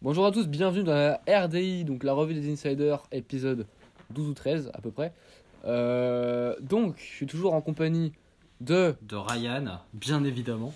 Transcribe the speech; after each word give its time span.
Bonjour 0.00 0.26
à 0.26 0.30
tous, 0.30 0.46
bienvenue 0.46 0.84
dans 0.84 0.94
la 0.94 1.20
RDI, 1.44 1.84
donc 1.84 2.04
la 2.04 2.12
revue 2.12 2.34
des 2.34 2.50
insiders, 2.52 3.02
épisode 3.10 3.66
12 4.10 4.28
ou 4.28 4.34
13 4.34 4.70
à 4.72 4.80
peu 4.80 4.90
près. 4.90 5.12
Euh, 5.64 6.54
donc, 6.60 6.96
je 6.98 7.02
suis 7.04 7.26
toujours 7.26 7.54
en 7.54 7.60
compagnie 7.60 8.12
de. 8.60 8.94
De 9.02 9.16
Ryan, 9.16 9.80
bien 9.92 10.22
évidemment. 10.24 10.72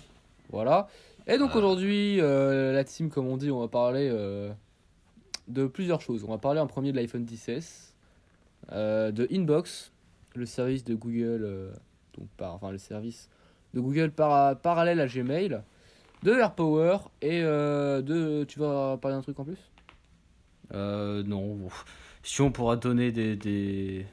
Voilà. 0.49 0.87
Et 1.25 1.37
donc 1.37 1.51
Ah. 1.53 1.57
aujourd'hui, 1.57 2.19
euh, 2.19 2.73
la 2.73 2.83
team, 2.83 3.09
comme 3.09 3.27
on 3.27 3.37
dit, 3.37 3.49
on 3.49 3.61
va 3.61 3.69
parler 3.69 4.09
euh, 4.11 4.51
de 5.47 5.67
plusieurs 5.67 6.01
choses. 6.01 6.25
On 6.25 6.31
va 6.31 6.37
parler 6.37 6.59
en 6.59 6.67
premier 6.67 6.91
de 6.91 6.97
l'iPhone 6.97 7.23
10S, 7.23 7.93
euh, 8.73 9.11
de 9.11 9.25
Inbox, 9.31 9.93
le 10.35 10.45
service 10.45 10.83
de 10.83 10.95
Google, 10.95 11.43
euh, 11.45 11.71
donc 12.17 12.27
par, 12.35 12.53
enfin 12.55 12.71
le 12.71 12.77
service 12.77 13.29
de 13.73 13.79
Google 13.79 14.11
par, 14.11 14.59
parallèle 14.59 14.99
à 14.99 15.07
Gmail, 15.07 15.61
de 16.23 16.31
AirPower 16.31 16.97
et 17.21 17.41
euh, 17.43 18.01
de. 18.01 18.43
Tu 18.45 18.59
vas 18.59 18.97
parler 19.01 19.17
d'un 19.17 19.21
truc 19.21 19.39
en 19.39 19.43
plus? 19.45 19.57
Euh, 20.73 21.23
non, 21.23 21.59
si 22.23 22.41
on 22.41 22.51
pourra 22.51 22.75
donner 22.77 23.11
des, 23.11 23.35
des- 23.35 24.05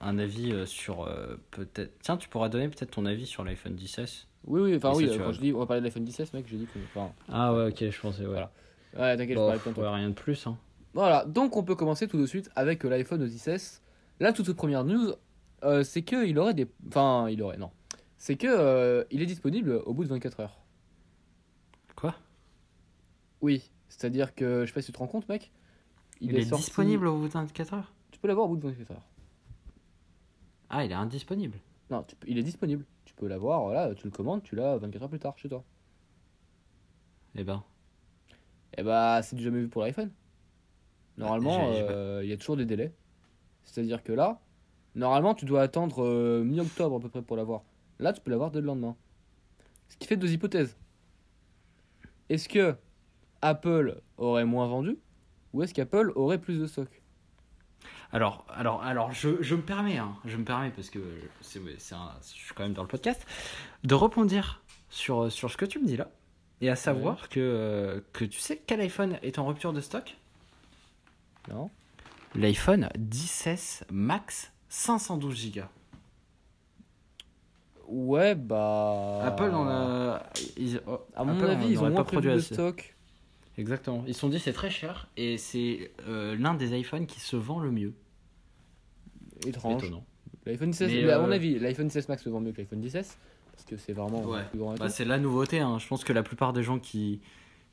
un 0.00 0.18
avis 0.18 0.52
euh, 0.52 0.66
sur 0.66 1.04
euh, 1.04 1.36
peut-être. 1.52 1.92
Tiens, 2.00 2.16
tu 2.16 2.28
pourras 2.28 2.48
donner 2.48 2.68
peut-être 2.68 2.90
ton 2.90 3.06
avis 3.06 3.24
sur 3.26 3.44
l'iPhone 3.44 3.74
10S. 3.76 4.26
Oui, 4.46 4.60
oui, 4.60 4.76
enfin 4.76 4.92
oui, 4.96 5.08
ça, 5.08 5.16
quand 5.18 5.32
je 5.32 5.40
dis 5.40 5.52
on 5.52 5.60
va 5.60 5.66
parler 5.66 5.80
de 5.80 5.86
l'iPhone 5.86 6.04
10S, 6.04 6.34
mec, 6.34 6.46
j'ai 6.48 6.56
dit 6.56 6.66
que. 6.66 6.78
Enfin, 6.94 7.12
Ah 7.30 7.54
ouais, 7.54 7.68
ok, 7.68 7.90
je 7.90 8.00
pensais, 8.00 8.24
voilà. 8.24 8.50
ouais, 8.98 9.16
t'inquiète, 9.16 9.30
je 9.30 9.34
parlais 9.42 9.58
plein 9.58 9.72
de 9.72 9.78
ouais, 9.80 9.88
rien 9.88 10.08
de 10.08 10.14
plus. 10.14 10.46
Hein. 10.46 10.58
Voilà, 10.94 11.24
donc 11.24 11.56
on 11.56 11.62
peut 11.62 11.76
commencer 11.76 12.08
tout 12.08 12.18
de 12.18 12.26
suite 12.26 12.50
avec 12.56 12.82
l'iPhone 12.84 13.24
10S. 13.24 13.80
La 14.20 14.32
toute 14.32 14.52
première 14.52 14.84
news, 14.84 15.12
c'est 15.84 16.02
que 16.02 16.26
il 16.26 16.38
aurait 16.38 16.54
des. 16.54 16.66
Enfin, 16.88 17.28
il 17.30 17.40
aurait, 17.42 17.56
non. 17.56 17.70
C'est 18.18 18.34
que 18.36 19.06
il 19.10 19.22
est 19.22 19.26
disponible 19.26 19.80
au 19.86 19.94
bout 19.94 20.04
de 20.04 20.08
24 20.08 20.40
heures. 20.40 20.58
Quoi? 21.96 22.14
Oui, 23.40 23.70
c'est-à-dire 23.88 24.34
que, 24.34 24.62
je 24.62 24.66
sais 24.66 24.72
pas 24.72 24.80
si 24.80 24.86
tu 24.86 24.92
te 24.92 24.98
rends 24.98 25.06
compte, 25.06 25.28
mec. 25.28 25.50
Il, 26.20 26.36
est, 26.36 26.44
sorti- 26.44 26.64
disponible 26.64 27.06
au 27.08 27.18
bout 27.18 27.28
de 27.28 27.32
24 27.32 27.74
heures? 27.74 27.92
Tu 28.10 28.18
peux 28.20 28.28
l'avoir 28.28 28.46
au 28.46 28.50
bout 28.50 28.56
de 28.56 28.68
24 28.68 28.92
heures. 28.92 29.08
Ah, 30.70 30.84
il 30.84 30.90
est 30.90 30.94
indisponible. 30.94 31.58
Non, 31.90 32.04
tu 32.04 32.14
il 32.26 32.38
est 32.38 32.42
disponible. 32.42 32.84
Tu 33.04 33.14
peux 33.14 33.26
l'avoir, 33.26 33.62
voilà, 33.62 33.94
tu 33.94 34.04
le 34.06 34.10
commandes, 34.10 34.42
tu 34.42 34.54
l'as 34.56 34.78
24 34.78 35.02
heures 35.02 35.08
plus 35.10 35.18
tard 35.18 35.36
chez 35.36 35.48
toi. 35.48 35.64
Eh 37.34 37.44
ben. 37.44 37.62
Et 38.78 38.82
bah, 38.82 39.20
c'est 39.22 39.36
du 39.36 39.42
jamais 39.42 39.60
vu 39.60 39.68
pour 39.68 39.82
l'iPhone. 39.82 40.10
Normalement, 41.18 41.72
euh, 41.72 42.20
il 42.22 42.30
y 42.30 42.32
a 42.32 42.36
toujours 42.36 42.56
des 42.56 42.64
délais. 42.64 42.94
C'est-à-dire 43.64 44.02
que 44.02 44.12
là, 44.12 44.40
normalement, 44.94 45.34
tu 45.34 45.44
dois 45.44 45.62
attendre 45.62 46.02
euh, 46.02 46.42
mi-octobre 46.42 46.96
à 46.96 47.00
peu 47.00 47.08
près 47.08 47.22
pour 47.22 47.36
l'avoir. 47.36 47.62
Là, 47.98 48.12
tu 48.12 48.20
peux 48.20 48.30
l'avoir 48.30 48.50
dès 48.50 48.60
le 48.60 48.66
lendemain. 48.66 48.96
Ce 49.88 49.96
qui 49.96 50.06
fait 50.06 50.16
deux 50.16 50.32
hypothèses. 50.32 50.76
Est-ce 52.32 52.48
que 52.48 52.74
Apple 53.42 54.00
aurait 54.16 54.46
moins 54.46 54.66
vendu 54.66 54.96
ou 55.52 55.62
est-ce 55.62 55.74
qu'Apple 55.74 56.12
aurait 56.14 56.40
plus 56.40 56.58
de 56.58 56.66
stock? 56.66 56.88
Alors, 58.10 58.46
alors, 58.48 58.82
alors 58.82 59.12
je, 59.12 59.42
je 59.42 59.54
me 59.54 59.60
permets, 59.60 59.98
hein, 59.98 60.16
je 60.24 60.38
me 60.38 60.44
permets, 60.44 60.70
parce 60.70 60.88
que 60.88 60.98
c'est, 61.42 61.60
je 61.60 62.22
suis 62.22 62.54
quand 62.54 62.62
même 62.62 62.72
dans 62.72 62.80
le 62.80 62.88
podcast, 62.88 63.26
de 63.84 63.94
rebondir 63.94 64.62
sur, 64.88 65.30
sur 65.30 65.50
ce 65.50 65.58
que 65.58 65.66
tu 65.66 65.78
me 65.78 65.84
dis 65.84 65.98
là. 65.98 66.10
Et 66.62 66.70
à 66.70 66.76
savoir 66.76 67.28
que, 67.28 67.38
euh, 67.38 68.00
que 68.14 68.24
tu 68.24 68.38
sais 68.38 68.62
quel 68.66 68.80
iPhone 68.80 69.18
est 69.22 69.38
en 69.38 69.46
rupture 69.46 69.74
de 69.74 69.82
stock? 69.82 70.16
Non 71.50 71.68
L'iPhone 72.34 72.88
10S 72.96 73.82
Max 73.90 74.52
512 74.70 75.52
Go. 75.52 75.60
Ouais, 77.94 78.34
bah. 78.34 79.20
Apple 79.22 79.50
en 79.52 79.68
a. 79.68 80.22
ils- 80.56 80.80
oh, 80.86 81.00
À 81.14 81.24
mon 81.24 81.36
Apple 81.36 81.50
avis, 81.50 81.68
ils 81.72 81.78
ont 81.78 81.82
moins 81.82 81.92
pas 81.92 82.04
produit 82.04 82.30
de 82.30 82.36
assez. 82.36 82.54
stock. 82.54 82.96
Exactement. 83.58 84.02
Ils 84.06 84.14
se 84.14 84.20
sont 84.20 84.30
dit 84.30 84.38
c'est 84.38 84.54
très 84.54 84.70
cher 84.70 85.08
et 85.18 85.36
c'est 85.36 85.92
euh, 86.08 86.34
l'un 86.38 86.54
des 86.54 86.74
iPhones 86.78 87.04
qui 87.06 87.20
se 87.20 87.36
vend 87.36 87.60
le 87.60 87.70
mieux. 87.70 87.92
Étrange. 89.46 89.82
Étonnant. 89.84 90.04
L'iPhone 90.46 90.72
16, 90.72 90.90
Mais, 90.90 91.02
mais 91.02 91.10
à 91.10 91.18
euh, 91.18 91.26
mon 91.26 91.30
avis, 91.32 91.58
l'iPhone 91.58 91.90
16 91.90 92.08
Max 92.08 92.22
se 92.24 92.28
vend 92.30 92.40
mieux 92.40 92.52
que 92.52 92.58
l'iPhone 92.62 92.82
16 92.82 93.16
parce 93.52 93.64
que 93.64 93.76
c'est 93.76 93.92
vraiment 93.92 94.22
Ouais. 94.24 94.42
plus 94.48 94.58
grand. 94.58 94.74
et 94.74 94.78
Bah, 94.78 94.88
c'est 94.88 95.04
la 95.04 95.18
nouveauté. 95.18 95.60
hein. 95.60 95.78
Je 95.78 95.86
pense 95.86 96.02
que 96.04 96.12
la 96.14 96.22
plupart 96.22 96.52
des 96.54 96.62
gens 96.62 96.78
qui, 96.78 97.20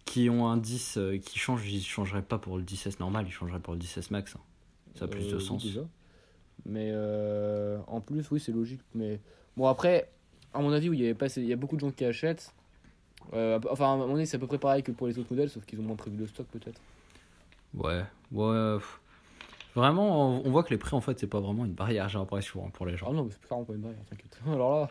qui 0.05 0.29
ont 0.29 0.47
un 0.47 0.57
10 0.57 0.97
euh, 0.97 1.17
qui 1.17 1.39
changent, 1.39 1.71
ils 1.71 1.81
changeraient 1.81 2.21
pas 2.21 2.37
pour 2.37 2.57
le 2.57 2.63
10S 2.63 2.99
normal, 2.99 3.25
ils 3.27 3.31
changeraient 3.31 3.59
pour 3.61 3.73
le 3.73 3.79
10S 3.79 4.11
Max. 4.11 4.35
hein. 4.35 4.41
Ça 4.95 5.05
a 5.05 5.07
plus 5.07 5.25
Euh, 5.27 5.31
de 5.31 5.35
oui, 5.37 5.41
sens. 5.45 5.65
Mais 6.65 6.89
euh, 6.91 7.79
en 7.87 8.01
plus, 8.01 8.29
oui, 8.31 8.39
c'est 8.41 8.51
logique. 8.51 8.81
Mais 8.93 9.21
bon, 9.57 9.67
après, 9.67 10.09
à 10.53 10.59
mon 10.61 10.71
avis, 10.71 10.89
oui, 10.89 10.97
il 10.97 11.01
y, 11.01 11.05
avait 11.05 11.13
pas, 11.13 11.25
assez- 11.25 11.41
il 11.41 11.47
y 11.47 11.53
a 11.53 11.55
beaucoup 11.57 11.75
de 11.75 11.81
gens 11.81 11.91
qui 11.91 12.05
achètent. 12.05 12.53
Euh, 13.33 13.59
enfin, 13.69 13.93
à 13.93 13.97
mon 13.97 14.15
avis, 14.15 14.25
c'est 14.25 14.37
à 14.37 14.39
peu 14.39 14.47
près 14.47 14.57
pareil 14.57 14.81
que 14.83 14.91
pour 14.91 15.07
les 15.07 15.19
autres 15.19 15.31
modèles, 15.31 15.49
sauf 15.49 15.65
qu'ils 15.65 15.79
ont 15.79 15.83
moins 15.83 15.95
prévu 15.95 16.17
de 16.17 16.25
stock, 16.25 16.47
peut-être. 16.47 16.79
Ouais, 17.75 18.03
ouais. 18.31 18.77
pff. 18.77 18.99
Vraiment, 19.75 20.41
on- 20.43 20.49
voit 20.49 20.63
que 20.63 20.71
les 20.71 20.77
prix, 20.79 20.95
en 20.95 21.01
fait, 21.01 21.19
c'est 21.19 21.27
pas 21.27 21.39
vraiment 21.39 21.63
une 21.63 21.73
barrière, 21.73 22.09
j'ai 22.09 22.17
l'impression, 22.17 22.65
hein, 22.65 22.71
pour 22.73 22.85
les 22.87 22.93
Ah 22.93 22.97
gens. 22.97 23.13
non, 23.13 23.25
mais 23.25 23.31
c'est 23.31 23.41
clairement 23.45 23.65
pas 23.65 23.73
une 23.73 23.81
barrière, 23.81 24.03
t'inquiète. 24.09 24.39
Alors 24.47 24.89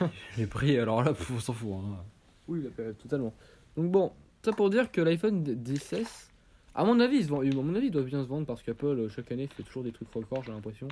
là, 0.00 0.08
Les 0.38 0.46
prix, 0.46 0.78
alors 0.78 1.02
là, 1.02 1.12
on 1.34 1.38
s'en 1.40 1.52
fout. 1.52 1.72
hein. 1.74 1.96
oui, 2.46 2.64
totalement. 3.02 3.34
Donc 3.76 3.90
bon, 3.90 4.12
ça 4.44 4.52
pour 4.52 4.70
dire 4.70 4.90
que 4.92 5.00
l'iPhone 5.00 5.42
10S, 5.42 6.28
à 6.76 6.84
mon 6.84 7.00
avis, 7.00 7.16
il 7.16 7.24
se 7.24 7.28
vend- 7.28 7.40
à 7.42 7.44
mon 7.62 7.74
avis, 7.74 7.86
il 7.86 7.90
doit 7.90 8.02
bien 8.02 8.22
se 8.22 8.28
vendre 8.28 8.46
parce 8.46 8.62
qu'Apple, 8.62 8.86
euh, 8.86 9.08
chaque 9.08 9.32
année, 9.32 9.48
fait 9.48 9.64
toujours 9.64 9.82
des 9.82 9.90
trucs 9.92 10.12
records, 10.14 10.44
j'ai 10.44 10.52
l'impression. 10.52 10.86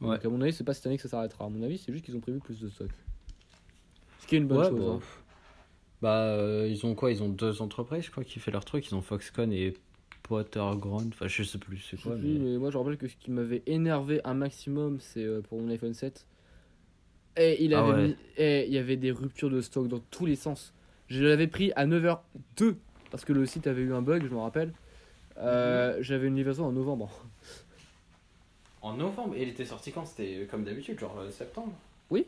Ouais. 0.00 0.16
Donc 0.16 0.24
à 0.24 0.28
mon 0.28 0.40
avis, 0.40 0.52
c'est 0.52 0.64
pas 0.64 0.74
cette 0.74 0.86
année 0.86 0.96
que 0.96 1.02
ça 1.02 1.08
s'arrêtera. 1.08 1.44
À 1.44 1.48
mon 1.48 1.62
avis, 1.62 1.78
c'est 1.78 1.92
juste 1.92 2.04
qu'ils 2.04 2.16
ont 2.16 2.20
prévu 2.20 2.38
plus 2.40 2.60
de 2.60 2.68
stock. 2.68 2.90
Ce 4.20 4.26
qui 4.26 4.34
est 4.36 4.38
une 4.38 4.46
bonne 4.48 4.58
Ouais, 4.58 4.68
chose. 4.68 4.78
bah, 4.80 4.92
hein. 4.92 5.00
Bah, 6.02 6.18
euh, 6.24 6.66
ils 6.68 6.84
ont 6.84 6.94
quoi? 6.94 7.10
Ils 7.12 7.22
ont 7.22 7.28
deux 7.28 7.62
entreprises, 7.62 8.04
je 8.04 8.10
crois, 8.10 8.24
qui 8.24 8.38
fait 8.38 8.50
leur 8.50 8.64
truc. 8.64 8.86
Ils 8.90 8.94
ont 8.94 9.00
Foxconn 9.02 9.52
et 9.52 9.74
Potterground. 10.22 11.12
Enfin, 11.14 11.28
je 11.28 11.42
sais 11.42 11.58
plus 11.58 11.78
c'est 11.78 12.00
quoi. 12.00 12.16
plus, 12.16 12.22
mais- 12.26 12.38
mais 12.52 12.58
moi 12.58 12.70
je 12.70 12.78
rappelle 12.78 12.96
que 12.96 13.06
ce 13.08 13.16
qui 13.16 13.30
m'avait 13.30 13.62
énervé 13.66 14.20
un 14.24 14.34
maximum, 14.34 14.98
c'est 15.00 15.24
euh, 15.24 15.40
pour 15.42 15.60
mon 15.60 15.68
iPhone 15.70 15.94
7. 15.94 16.26
Et 17.36 17.64
il, 17.64 17.74
Ah 17.74 17.80
avait 17.84 17.92
ouais. 17.92 18.08
mis- 18.08 18.16
et 18.38 18.66
il 18.66 18.72
y 18.72 18.78
avait 18.78 18.96
des 18.96 19.10
ruptures 19.10 19.50
de 19.50 19.60
stock 19.60 19.88
dans 19.88 19.98
tous 20.10 20.24
les 20.26 20.36
sens. 20.36 20.72
Je 21.08 21.22
l'avais 21.24 21.46
pris 21.48 21.72
à 21.76 21.84
9h02 21.86 22.76
parce 23.10 23.24
que 23.24 23.32
le 23.32 23.44
site 23.46 23.66
avait 23.66 23.82
eu 23.82 23.92
un 23.92 24.02
bug, 24.02 24.24
je 24.24 24.34
me 24.34 24.38
rappelle. 24.40 24.72
Euh, 25.38 25.98
J'avais 26.00 26.28
une 26.28 26.36
livraison 26.36 26.64
en 26.64 26.72
novembre. 26.72 27.10
En 28.84 28.92
novembre, 28.92 29.34
et 29.34 29.42
il 29.44 29.48
était 29.48 29.64
sorti 29.64 29.92
quand? 29.92 30.04
C'était 30.04 30.46
comme 30.50 30.62
d'habitude, 30.62 30.98
genre 30.98 31.18
euh, 31.18 31.30
septembre 31.30 31.72
Oui. 32.10 32.26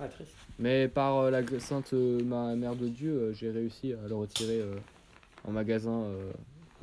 Ah, 0.00 0.06
triste. 0.06 0.30
Mais 0.60 0.86
par 0.86 1.18
euh, 1.18 1.30
la 1.30 1.42
sainte 1.58 1.92
euh, 1.92 2.22
ma 2.22 2.54
mère 2.54 2.76
de 2.76 2.86
Dieu, 2.86 3.10
euh, 3.10 3.32
j'ai 3.32 3.50
réussi 3.50 3.94
à 3.94 4.06
le 4.06 4.14
retirer 4.14 4.60
euh, 4.60 4.76
en 5.42 5.50
magasin 5.50 6.02
euh, 6.02 6.30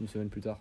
une 0.01 0.09
semaine 0.09 0.27
plus 0.27 0.41
tard. 0.41 0.59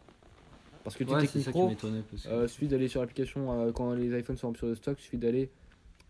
Parce 0.85 0.95
que 0.95 1.03
Ouais, 1.03 1.21
Technic 1.21 1.31
c'est 1.31 1.41
ça 1.41 1.51
qui 1.51 1.59
Pro, 1.59 1.69
m'étonnait. 1.69 2.03
Parce 2.09 2.23
que... 2.23 2.29
Euh, 2.29 2.47
suffit 2.47 2.69
d'aller 2.69 2.87
sur 2.87 3.01
l'application 3.01 3.61
euh, 3.61 3.73
quand 3.73 3.93
les 3.95 4.17
iPhones 4.17 4.37
sont 4.37 4.47
en 4.47 4.51
rupture 4.51 4.69
de 4.69 4.77
stock, 4.77 5.01
suffit 5.01 5.19
d'aller 5.19 5.51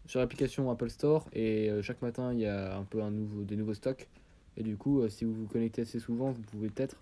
sur 0.04 0.20
l'application 0.20 0.70
Apple 0.70 0.90
Store 0.90 1.28
et 1.32 1.70
euh, 1.70 1.80
chaque 1.80 2.02
matin 2.02 2.34
il 2.34 2.40
y 2.40 2.46
a 2.46 2.76
un 2.76 2.84
peu 2.84 3.02
un 3.02 3.10
nouveau, 3.10 3.42
des 3.42 3.56
nouveaux 3.56 3.74
stocks. 3.74 4.06
Et 4.58 4.62
du 4.62 4.76
coup, 4.76 5.00
euh, 5.00 5.08
si 5.08 5.24
vous 5.24 5.32
vous 5.32 5.46
connectez 5.46 5.80
assez 5.82 5.98
souvent, 5.98 6.32
vous 6.32 6.42
pouvez 6.42 6.68
peut-être 6.68 6.96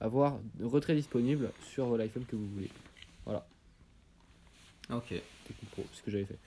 avoir 0.00 0.38
de 0.54 0.64
retrait 0.64 0.94
disponible 0.94 1.50
sur 1.62 1.96
l'iPhone 1.96 2.24
que 2.26 2.36
vous 2.36 2.46
voulez. 2.46 2.70
Ok. 4.92 5.14
Pro, 5.72 5.84
c'est 5.90 5.98
ce 5.98 6.02
que 6.02 6.10
j'avais 6.10 6.24
fait. 6.24 6.38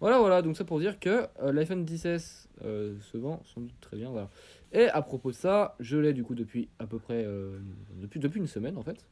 Voilà, 0.00 0.18
voilà, 0.18 0.42
donc 0.42 0.56
ça 0.56 0.64
pour 0.64 0.78
dire 0.78 1.00
que 1.00 1.26
euh, 1.42 1.52
l'iPhone 1.52 1.84
10S 1.84 2.48
euh, 2.64 2.98
se 3.00 3.16
vend 3.16 3.42
sans 3.44 3.62
doute 3.62 3.74
très 3.80 3.96
bien. 3.96 4.10
Voilà. 4.10 4.28
Et 4.72 4.88
à 4.88 5.00
propos 5.02 5.30
de 5.30 5.36
ça, 5.36 5.74
je 5.80 5.96
l'ai 5.96 6.12
du 6.12 6.22
coup 6.22 6.34
depuis 6.34 6.68
à 6.78 6.86
peu 6.86 6.98
près 6.98 7.24
euh, 7.24 7.58
depuis, 7.94 8.20
depuis 8.20 8.38
une 8.38 8.46
semaine 8.46 8.76
en 8.76 8.82
fait. 8.82 9.06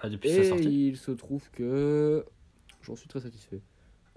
Ah, 0.00 0.08
depuis 0.08 0.28
sa 0.30 0.40
Et 0.40 0.44
sortie 0.44 0.88
il 0.88 0.96
se 0.96 1.10
trouve 1.10 1.50
que 1.50 2.24
j'en 2.82 2.96
suis 2.96 3.08
très 3.08 3.20
satisfait. 3.20 3.60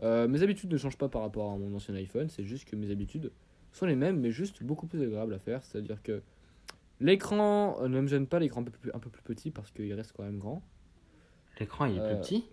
Mes 0.02 0.44
habitudes 0.44 0.72
ne 0.72 0.78
changent 0.78 0.98
pas 0.98 1.10
par 1.10 1.22
rapport 1.22 1.52
à 1.52 1.58
mon 1.58 1.76
ancien 1.76 1.94
iPhone, 1.96 2.30
c'est 2.30 2.46
juste 2.46 2.70
que 2.70 2.78
mes 2.78 2.90
habitudes 2.90 3.32
sont 3.74 3.86
les 3.86 3.98
mêmes, 3.98 4.18
mais 4.22 4.32
juste 4.32 4.64
beaucoup 4.64 4.88
plus 4.88 5.02
agréables 5.02 5.34
à 5.34 5.40
faire. 5.40 5.62
C'est-à-dire 5.62 6.02
que 6.02 6.22
l'écran 7.02 7.86
ne 7.86 8.00
me 8.00 8.08
gêne 8.08 8.26
pas, 8.26 8.40
l'écran 8.40 8.62
un 8.62 8.64
peu 8.64 8.72
plus, 8.72 8.92
un 8.94 9.00
peu 9.00 9.10
plus 9.10 9.24
petit 9.24 9.52
parce 9.52 9.72
qu'il 9.72 9.94
reste 9.94 10.14
quand 10.16 10.24
même 10.24 10.40
grand. 10.40 10.64
L'écran, 11.60 11.86
il 11.86 11.98
est 11.98 12.08
plus 12.08 12.22
petit? 12.22 12.46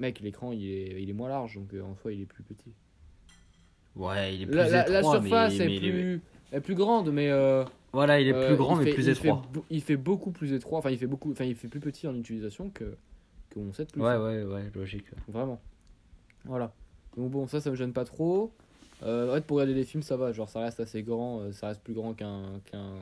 Mec, 0.00 0.20
l'écran 0.20 0.50
il 0.52 0.64
est, 0.66 1.02
il 1.02 1.08
est 1.08 1.12
moins 1.12 1.28
large, 1.28 1.54
donc 1.54 1.72
euh, 1.74 1.82
en 1.82 1.94
soi 1.96 2.12
il 2.12 2.22
est 2.22 2.26
plus 2.26 2.42
petit. 2.42 2.72
Ouais, 3.96 4.34
il 4.34 4.42
est 4.42 4.46
plus 4.46 4.54
La, 4.56 4.68
la- 4.68 4.88
la 4.88 4.98
étroit. 5.00 5.20
surface 5.20 5.58
mais, 5.58 5.64
est, 5.64 5.66
mais 5.68 5.76
il 5.76 5.84
est- 5.84 5.90
plus, 5.92 6.20
est 6.52 6.60
plus 6.60 6.74
grande, 6.74 7.12
mais 7.12 7.28
euh, 7.30 7.64
Voilà, 7.92 8.20
il 8.20 8.28
est 8.28 8.32
euh, 8.32 8.46
plus 8.48 8.56
grand, 8.56 8.76
il 8.76 8.78
mais 8.78 8.84
fait- 8.86 8.94
plus 8.94 9.04
il 9.06 9.10
étroit. 9.10 9.42
il 9.68 9.82
fait 9.82 9.96
beaucoup 9.96 10.30
plus 10.30 10.52
étroit, 10.52 10.78
enfin 10.78 10.90
il 10.90 10.98
fait 10.98 11.06
beaucoup, 11.06 11.32
enfin 11.32 11.44
il 11.44 11.54
fait 11.54 11.68
plus 11.68 11.80
petit 11.80 12.06
en 12.08 12.14
utilisation 12.14 12.70
que, 12.70 12.96
que 13.50 13.58
mon 13.58 13.72
7 13.72 13.92
Plus. 13.92 14.00
Ouais, 14.02 14.16
ouais, 14.16 14.42
ouais, 14.44 14.70
logique. 14.74 15.06
Vraiment. 15.28 15.60
Voilà. 16.44 16.72
Donc 17.16 17.30
bon, 17.30 17.46
ça, 17.46 17.60
ça 17.60 17.70
me 17.70 17.76
gêne 17.76 17.92
pas 17.92 18.04
trop. 18.04 18.52
Euh, 19.02 19.30
en 19.30 19.34
fait, 19.34 19.44
pour 19.44 19.56
regarder 19.56 19.74
des 19.74 19.84
films, 19.84 20.02
ça 20.02 20.16
va. 20.16 20.32
Genre, 20.32 20.48
ça 20.48 20.60
reste 20.60 20.78
assez 20.80 21.02
grand. 21.02 21.40
euh, 21.40 21.52
ça 21.52 21.68
reste 21.68 21.82
plus 21.82 21.94
grand 21.94 22.14
qu'un. 22.14 22.60
qu'un... 22.70 22.94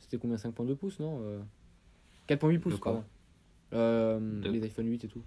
C'était 0.00 0.18
combien 0.18 0.36
5.2 0.36 0.74
pouces, 0.76 1.00
non 1.00 1.20
euh, 1.22 1.38
4.8 2.28 2.58
pouces, 2.60 2.78
pardon. 2.78 3.02
Euh, 3.72 4.20
Les 4.42 4.62
iPhone 4.64 4.86
8 4.88 5.04
et 5.04 5.08
tout. 5.08 5.22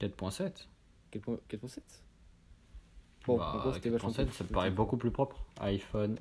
4.7 0.00 0.66
4.7 1.12 1.78
Bon, 3.26 3.36
Bah, 3.36 3.52
en 3.54 3.58
gros, 3.58 3.72
c'était 3.74 3.90
vachement 3.90 4.08
4.7, 4.10 4.24
plus 4.26 4.34
ça 4.34 4.44
me 4.44 4.48
paraît 4.48 4.70
beaucoup 4.70 4.96
plus 4.96 5.10
propre. 5.10 5.44
iPhone 5.60 6.16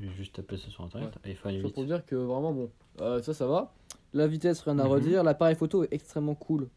J'ai 0.00 0.10
juste 0.10 0.34
tapé 0.34 0.56
ça 0.56 0.68
sur 0.70 0.84
internet. 0.84 1.12
iPhone 1.24 1.52
Ça 1.52 1.58
8. 1.68 1.72
pour 1.72 1.84
dire 1.84 2.04
que 2.04 2.16
vraiment, 2.16 2.52
bon, 2.52 2.70
euh, 3.00 3.22
ça, 3.22 3.32
ça 3.32 3.46
va. 3.46 3.72
La 4.12 4.26
vitesse, 4.26 4.60
rien 4.62 4.78
à 4.80 4.84
Mhm. 4.84 4.90
redire. 4.90 5.22
L'appareil 5.22 5.54
photo 5.54 5.84
est 5.84 5.92
extrêmement 5.92 6.34
cool. 6.34 6.68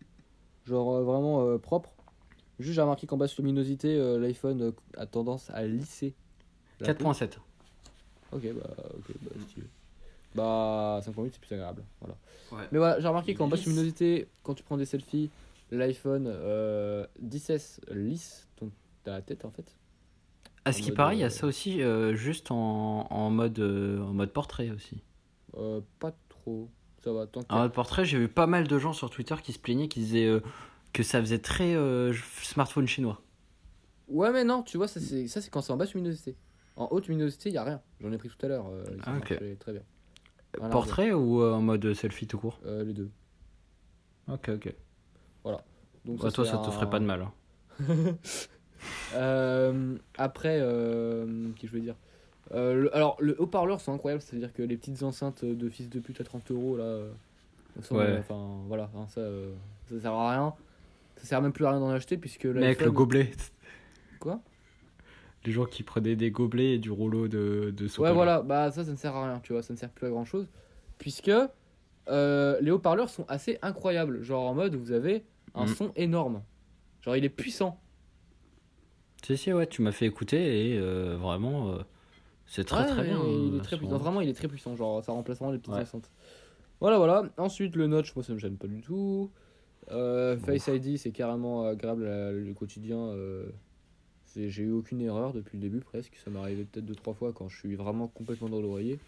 Genre 0.65 0.95
euh, 0.97 1.03
vraiment 1.03 1.41
euh, 1.47 1.57
propre. 1.57 1.89
Juste, 2.59 2.75
j'ai 2.75 2.81
remarqué 2.81 3.07
qu'en 3.07 3.17
basse 3.17 3.37
luminosité, 3.37 3.97
l'iPhone 4.19 4.73
a 4.97 5.05
tendance 5.05 5.49
à 5.51 5.65
lisser. 5.65 6.13
la 6.79 6.93
peau. 6.93 7.05
4.7. 7.05 7.37
Ok, 8.33 8.41
bah, 8.53 8.69
ok, 8.97 9.15
bah, 9.21 9.31
stylé. 9.47 9.67
Bah, 10.35 10.99
5.8, 11.03 11.29
c'est 11.33 11.39
plus 11.41 11.53
agréable. 11.55 11.83
Voilà. 12.01 12.15
Ouais. 12.51 12.67
Mais 12.71 12.77
voilà, 12.79 12.99
j'ai 12.99 13.07
remarqué 13.07 13.33
qu'en 13.35 13.47
basse 13.47 13.63
luminosité, 13.65 14.27
quand 14.43 14.53
tu 14.53 14.63
prends 14.63 14.77
des 14.77 14.85
selfies, 14.85 15.29
l'iPhone 15.71 16.25
euh, 16.27 17.05
10S 17.23 17.79
lisse 17.93 18.47
ton, 18.55 18.71
ta 19.03 19.21
tête 19.21 19.45
en 19.45 19.51
fait. 19.51 19.77
À 20.65 20.69
En 20.69 20.73
ce 20.73 20.81
qui 20.81 20.91
paraît, 20.91 21.15
il 21.15 21.19
y 21.19 21.23
euh, 21.23 21.27
a 21.27 21.29
ça 21.29 21.47
aussi 21.47 21.81
euh, 21.81 22.13
juste 22.15 22.51
en, 22.51 23.07
en, 23.09 23.29
mode, 23.29 23.59
euh, 23.59 24.01
en 24.01 24.13
mode 24.13 24.31
portrait 24.33 24.69
aussi. 24.71 25.01
Euh, 25.55 25.81
pas 25.99 26.13
trop. 26.29 26.69
Ça 27.03 27.13
va, 27.13 27.25
tant 27.27 27.41
que. 27.43 27.53
En 27.53 27.59
mode 27.59 27.73
portrait, 27.73 28.05
j'ai 28.05 28.17
vu 28.17 28.27
pas 28.27 28.47
mal 28.47 28.67
de 28.67 28.77
gens 28.79 28.93
sur 28.93 29.09
Twitter 29.09 29.35
qui 29.43 29.53
se 29.53 29.59
plaignaient, 29.59 29.87
qui 29.87 29.99
disaient 30.01 30.25
euh, 30.27 30.41
que 30.93 31.03
ça 31.03 31.19
faisait 31.21 31.39
très 31.39 31.75
euh, 31.75 32.13
smartphone 32.43 32.87
chinois. 32.87 33.21
Ouais, 34.07 34.31
mais 34.31 34.43
non, 34.43 34.63
tu 34.63 34.77
vois, 34.77 34.87
ça 34.87 34.99
c'est 34.99 35.27
ça, 35.27 35.41
c'est 35.41 35.49
quand 35.49 35.61
c'est 35.61 35.71
en 35.73 35.77
basse 35.77 35.93
luminosité. 35.93 36.35
En 36.75 36.87
haute 36.91 37.07
luminosité, 37.07 37.49
il 37.49 37.53
y 37.53 37.57
a 37.57 37.63
rien. 37.63 37.81
J'en 37.99 38.11
ai 38.11 38.17
pris 38.17 38.29
tout 38.29 38.45
à 38.45 38.49
l'heure. 38.49 38.67
euh, 38.67 38.83
Ah, 39.03 39.17
ok. 39.17 39.41
Très 39.59 39.71
bien. 39.73 39.83
Rien 40.59 40.67
à 40.67 40.69
Portrait 40.69 41.13
ou 41.13 41.41
euh, 41.41 41.53
en 41.53 41.61
mode 41.61 41.93
selfie 41.93 42.27
tout 42.27 42.37
court? 42.39 42.59
Euh, 42.65 42.83
les 42.83 42.93
deux. 42.93 43.11
Ok, 44.27 44.49
ok. 44.49 44.73
Donc, 46.05 46.21
Bah, 46.21 46.31
toi, 46.31 46.45
c'est 46.45 46.51
ça 46.51 46.57
te 46.57 46.69
ferait 46.71 46.89
pas 46.89 46.99
de 46.99 47.05
mal. 47.05 47.21
hein. 47.21 47.33
Euh, 49.15 49.95
après, 50.17 50.59
euh, 50.61 51.49
que 51.59 51.65
je 51.67 51.71
veux 51.71 51.79
dire? 51.79 51.95
Euh, 52.53 52.83
le- 52.83 52.95
Alors, 52.95 53.17
le 53.19 53.35
haut-parleur 53.41 53.81
sont 53.81 53.93
incroyables, 53.93 54.21
c'est-à-dire 54.21 54.53
que 54.53 54.61
les 54.61 54.77
petites 54.77 55.01
enceintes 55.03 55.43
de 55.43 55.69
fils 55.69 55.89
de 55.89 55.99
pute 55.99 56.21
à 56.21 56.23
30 56.23 56.51
euros, 56.51 56.77
là, 56.77 56.83
euh, 56.83 57.09
Ouais. 57.91 58.17
enfin, 58.19 58.59
voilà, 58.67 58.89
hein, 58.95 59.05
ça, 59.09 59.21
euh, 59.21 59.51
ça 59.89 59.99
sert 59.99 60.13
à 60.13 60.31
rien. 60.31 60.53
Ça 61.17 61.25
sert 61.25 61.41
même 61.41 61.53
plus 61.53 61.65
à 61.65 61.71
rien 61.71 61.79
d'en 61.79 61.89
acheter, 61.89 62.17
puisque 62.17 62.45
Mais 62.45 62.65
avec 62.65 62.81
le 62.81 62.91
gobelet. 62.91 63.31
Quoi? 64.19 64.39
Les 65.45 65.51
gens 65.51 65.65
qui 65.65 65.83
prenaient 65.83 66.15
des 66.15 66.31
gobelets 66.31 66.73
et 66.75 66.79
du 66.79 66.91
rouleau 66.91 67.27
de, 67.27 67.73
de 67.75 67.85
Ouais, 67.99 68.13
voilà, 68.13 68.41
bah 68.41 68.71
ça, 68.71 68.83
ça 68.83 68.91
ne 68.91 68.97
sert 68.97 69.15
à 69.15 69.29
rien, 69.31 69.39
tu 69.41 69.53
vois, 69.53 69.63
ça 69.63 69.73
ne 69.73 69.77
sert 69.77 69.89
plus 69.89 70.07
à 70.07 70.09
grand 70.09 70.25
chose. 70.25 70.47
Puisque 70.97 71.31
euh, 72.09 72.57
les 72.61 72.71
haut-parleurs 72.71 73.09
sont 73.09 73.25
assez 73.27 73.57
incroyables. 73.61 74.21
Genre 74.23 74.45
en 74.47 74.53
mode, 74.53 74.75
vous 74.75 74.91
avez 74.91 75.23
un 75.55 75.65
Mm. 75.65 75.75
son 75.75 75.91
énorme. 75.95 76.43
Genre, 77.01 77.15
il 77.15 77.25
est 77.25 77.29
puissant. 77.29 77.79
Si, 79.23 79.35
si, 79.37 79.51
ouais, 79.53 79.67
tu 79.67 79.81
m'as 79.81 79.91
fait 79.91 80.05
écouter 80.05 80.71
et 80.71 80.77
euh, 80.77 81.17
vraiment, 81.17 81.69
euh, 81.71 81.77
c'est 82.45 82.63
très 82.63 82.83
Ouais, 82.83 82.87
très 82.87 83.03
bien. 83.03 83.19
Il 83.25 83.53
euh, 83.55 83.57
est 83.57 83.61
très 83.61 83.75
son- 83.75 83.79
puissant. 83.79 83.97
Vraiment, 83.97 84.21
il 84.21 84.29
est 84.29 84.33
très 84.33 84.47
puissant. 84.47 84.75
Genre, 84.75 85.03
ça 85.03 85.11
remplace 85.11 85.37
vraiment 85.39 85.51
les 85.51 85.57
petites 85.59 85.73
Ouais. 85.73 85.81
enceintes. 85.81 86.09
Voilà, 86.79 86.97
voilà. 86.97 87.23
Ensuite, 87.37 87.75
le 87.75 87.87
notch, 87.87 88.15
moi, 88.15 88.23
ça 88.23 88.33
me 88.33 88.37
gêne 88.39 88.57
pas 88.57 88.67
du 88.67 88.81
tout. 88.81 89.31
Euh, 89.91 90.37
Face 90.37 90.67
ID, 90.67 90.97
c'est 90.97 91.11
carrément 91.11 91.65
agréable 91.65 92.03
le 92.05 92.53
quotidien. 92.53 92.97
euh, 92.97 93.49
J'ai 94.35 94.63
eu 94.63 94.71
aucune 94.71 95.01
erreur 95.01 95.33
depuis 95.33 95.57
le 95.57 95.61
début, 95.63 95.79
presque. 95.79 96.15
Ça 96.23 96.29
m'est 96.29 96.37
arrivé 96.39 96.65
peut-être 96.65 96.85
deux, 96.85 96.93
trois 96.95 97.13
fois 97.15 97.33
quand 97.33 97.49
je 97.49 97.57
suis 97.57 97.75
vraiment 97.75 98.07
complètement 98.07 98.49
dans 98.49 98.61
l'oreiller. 98.61 98.99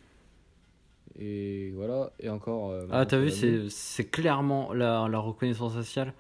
Et 1.19 1.71
voilà. 1.75 2.12
Et 2.19 2.30
encore. 2.30 2.71
euh, 2.71 2.88
Ah, 2.92 3.06
t'as 3.06 3.19
vu, 3.19 3.30
c'est 3.69 4.06
clairement 4.09 4.74
la, 4.74 5.07
la 5.07 5.19
reconnaissance 5.19 5.74
faciale. 5.74 6.13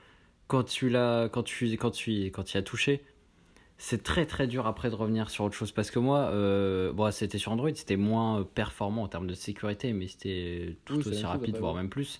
Quand 0.49 0.63
tu 0.63 0.89
l'as, 0.89 1.29
quand 1.29 1.43
tu, 1.43 1.71
quand 1.77 1.91
tu, 1.91 2.25
quand 2.31 2.53
y 2.53 2.57
as 2.57 2.61
touché, 2.61 3.05
c'est 3.77 4.03
très 4.03 4.25
très 4.25 4.45
dur 4.45 4.67
après 4.67 4.89
de 4.89 4.95
revenir 4.95 5.29
sur 5.29 5.45
autre 5.45 5.55
chose. 5.55 5.71
Parce 5.71 5.89
que 5.89 5.99
moi, 5.99 6.31
euh, 6.33 6.91
bon, 6.91 7.09
c'était 7.11 7.37
sur 7.37 7.53
Android, 7.53 7.73
c'était 7.73 7.95
moins 7.95 8.43
performant 8.43 9.03
en 9.03 9.07
termes 9.07 9.27
de 9.27 9.33
sécurité, 9.33 9.93
mais 9.93 10.07
c'était 10.07 10.75
tout 10.83 10.97
Oui, 10.97 11.07
aussi 11.07 11.25
rapide, 11.25 11.55
voire 11.55 11.75
même 11.75 11.89
plus. 11.89 12.19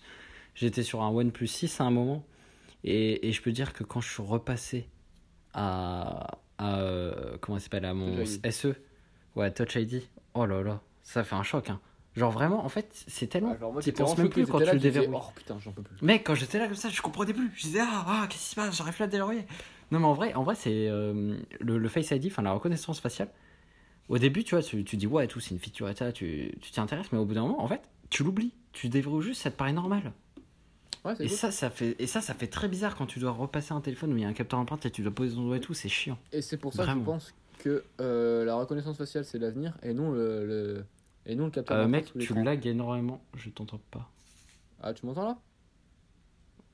J'étais 0.56 0.84
sur 0.84 1.02
un 1.02 1.10
OnePlus 1.10 1.48
6 1.48 1.82
à 1.82 1.84
un 1.84 1.92
moment, 1.92 2.26
et, 2.86 3.28
et 3.28 3.32
je 3.34 3.42
peux 3.42 3.52
dire 3.52 3.74
que 3.74 3.84
quand 3.84 4.00
je 4.00 4.10
suis 4.10 4.24
repassé 4.24 4.88
à, 5.54 6.40
à 6.58 6.80
euh, 6.80 7.38
comment 7.42 7.60
s'appelle, 7.60 7.86
à 7.86 7.94
mon 7.94 8.16
Touch 8.16 8.36
ID. 8.36 8.52
SE, 8.52 8.68
ouais, 9.36 9.52
Touch 9.52 9.76
ID, 9.76 10.04
oh 10.34 10.46
là 10.46 10.62
là, 10.62 10.82
ça 11.02 11.24
fait 11.24 11.36
un 11.36 11.44
choc. 11.44 11.70
Hein. 11.70 11.82
Genre 12.20 12.32
vraiment, 12.32 12.64
en 12.66 12.70
fait, 12.70 13.04
c'est 13.08 13.28
tellement. 13.28 13.56
Moi, 13.60 13.82
j'étais 13.82 14.04
penses 14.04 14.18
même 14.18 14.30
plus 14.30 14.46
quand 14.46 14.60
tu 14.60 14.66
le 14.72 14.80
déverrouilles. 14.80 15.16
Oh 15.18 15.32
putain, 15.36 15.58
j'en 15.60 15.72
peux 15.72 15.82
plus. 15.82 15.96
Mec, 16.06 16.24
quand 16.26 16.36
j'étais 16.36 16.60
là 16.60 16.68
comme 16.68 16.76
ça, 16.76 16.90
je 16.90 17.02
comprenais 17.02 17.34
plus. 17.34 17.50
Je 17.56 17.62
disais, 17.64 17.80
ah, 17.82 18.06
ah 18.08 18.28
qu'est-ce 18.30 18.44
qui 18.44 18.50
se 18.50 18.56
passe? 18.56 18.76
J'arrive 18.76 18.94
plus 18.94 19.04
à 19.04 19.08
déverrouiller. 19.08 19.46
Non, 19.92 20.00
mais 20.00 20.06
en 20.06 20.14
vrai, 20.14 20.34
en 20.36 20.44
vrai 20.44 20.54
c'est 20.56 20.88
euh, 20.88 21.36
le, 21.60 21.78
le 21.80 21.90
Face 21.90 22.12
ID, 22.12 22.28
enfin 22.28 22.44
la 22.44 22.52
reconnaissance 22.52 23.00
faciale. 23.00 23.30
Au 24.08 24.18
début, 24.18 24.44
tu 24.44 24.56
vois, 24.56 24.64
tu, 24.64 24.84
tu 24.84 24.98
dis, 24.98 25.08
ouais, 25.08 25.26
et 25.26 25.28
tout, 25.28 25.40
c'est 25.40 25.52
une 25.52 25.60
feature 25.60 25.88
et 25.90 25.96
ça, 25.96 26.12
tu 26.12 26.52
tu 26.62 26.72
t'y 26.72 26.80
intéresses, 26.80 27.12
mais 27.12 27.18
au 27.20 27.26
bout 27.26 27.34
d'un 27.36 27.42
moment, 27.44 27.64
en 27.64 27.68
fait, 27.68 27.82
tu 28.10 28.24
l'oublies. 28.24 28.54
Tu 28.72 28.90
déverrouilles 28.90 29.24
juste, 29.24 29.42
ça 29.42 29.50
te 29.52 29.56
paraît 29.56 29.74
normal. 29.74 30.12
Ouais, 31.06 31.14
c'est 31.16 31.24
Et 31.26 31.28
cool. 31.28 31.38
ça, 31.38 31.52
ça 31.52 31.70
fait, 31.70 31.96
et 32.00 32.08
ça, 32.08 32.20
ça 32.22 32.34
fait 32.34 32.48
très 32.48 32.68
bizarre 32.68 32.96
quand 32.96 33.06
tu 33.06 33.20
dois 33.20 33.32
repasser 33.32 33.74
un 33.74 33.82
téléphone 33.82 34.12
où 34.14 34.18
il 34.18 34.22
y 34.24 34.26
a 34.26 34.28
un 34.28 34.34
capteur 34.34 34.60
empreinte 34.60 34.86
et 34.86 34.92
tu 34.92 35.02
dois 35.02 35.14
poser 35.14 35.36
ton 35.36 35.44
doigt 35.44 35.58
et 35.58 35.62
tout, 35.62 35.74
c'est 35.74 35.90
chiant. 35.90 36.18
Et 36.34 36.42
c'est 36.42 36.58
pour 36.58 36.74
ça 36.74 36.86
que 36.86 36.92
je 36.92 36.98
pense 37.06 37.34
que 37.60 37.84
euh, 38.02 38.46
la 38.46 38.56
reconnaissance 38.56 38.98
faciale 38.98 39.26
c'est 39.26 39.38
l'avenir 39.38 39.78
et 39.84 39.94
non 39.94 40.12
le, 40.12 40.46
le- 40.46 40.86
et 41.26 41.36
non 41.36 41.46
le 41.46 41.52
capteur 41.52 41.78
Euh, 41.78 41.88
mec, 41.88 42.12
tu 42.18 42.34
lags 42.34 42.66
énormément, 42.66 43.22
je 43.36 43.50
t'entends 43.50 43.82
pas. 43.92 44.10
Ah 44.82 44.94
tu 44.94 45.06
m'entends 45.06 45.26
là? 45.26 45.38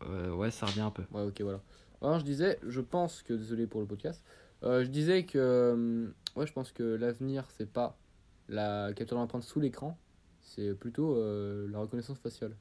Euh, 0.03 0.33
ouais, 0.33 0.51
ça 0.51 0.65
revient 0.65 0.81
un 0.81 0.92
peu. 0.92 1.03
Ouais 1.12 1.24
ok 1.24 1.42
voilà. 1.42 1.62
Alors 2.01 2.19
je 2.19 2.25
disais, 2.25 2.59
je 2.68 2.81
pense 2.81 3.24
que 3.24 3.33
désolé 3.33 3.65
pour 3.68 3.81
le 3.81 3.88
podcast, 3.88 4.24
euh, 4.63 4.83
je 4.83 4.89
disais 4.89 5.25
que 5.25 5.38
euh, 5.38 6.07
ouais 6.36 6.45
je 6.45 6.53
pense 6.53 6.71
que 6.71 6.83
l'avenir 6.83 7.45
c'est 7.51 7.71
pas 7.71 7.97
la 8.47 8.94
capture 8.94 9.18
d'empreinte 9.18 9.44
sous 9.44 9.59
l'écran, 9.59 9.97
c'est 10.42 10.74
plutôt 10.75 11.15
la 11.68 11.80
reconnaissance 11.80 12.19
faciale. 12.19 12.56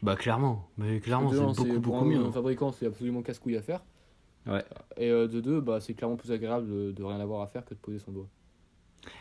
Bah, 0.00 0.14
clairement, 0.14 0.70
mais 0.76 1.00
clairement, 1.00 1.30
c'est 1.32 1.64
beaucoup, 1.64 1.80
beaucoup 1.80 2.04
mieux. 2.04 2.18
un 2.24 2.30
fabricant 2.30 2.70
c'est 2.70 2.86
absolument 2.86 3.22
casse-couille 3.22 3.56
à 3.56 3.62
faire. 3.62 3.84
Ouais. 4.46 4.64
Et 4.96 5.10
de 5.10 5.40
deux, 5.40 5.60
bah 5.60 5.80
c'est 5.80 5.94
clairement 5.94 6.16
plus 6.16 6.30
agréable 6.30 6.68
de, 6.68 6.92
de 6.92 7.02
rien 7.02 7.18
avoir 7.18 7.42
à 7.42 7.48
faire 7.48 7.64
que 7.64 7.74
de 7.74 7.80
poser 7.80 7.98
son 7.98 8.12
doigt. 8.12 8.28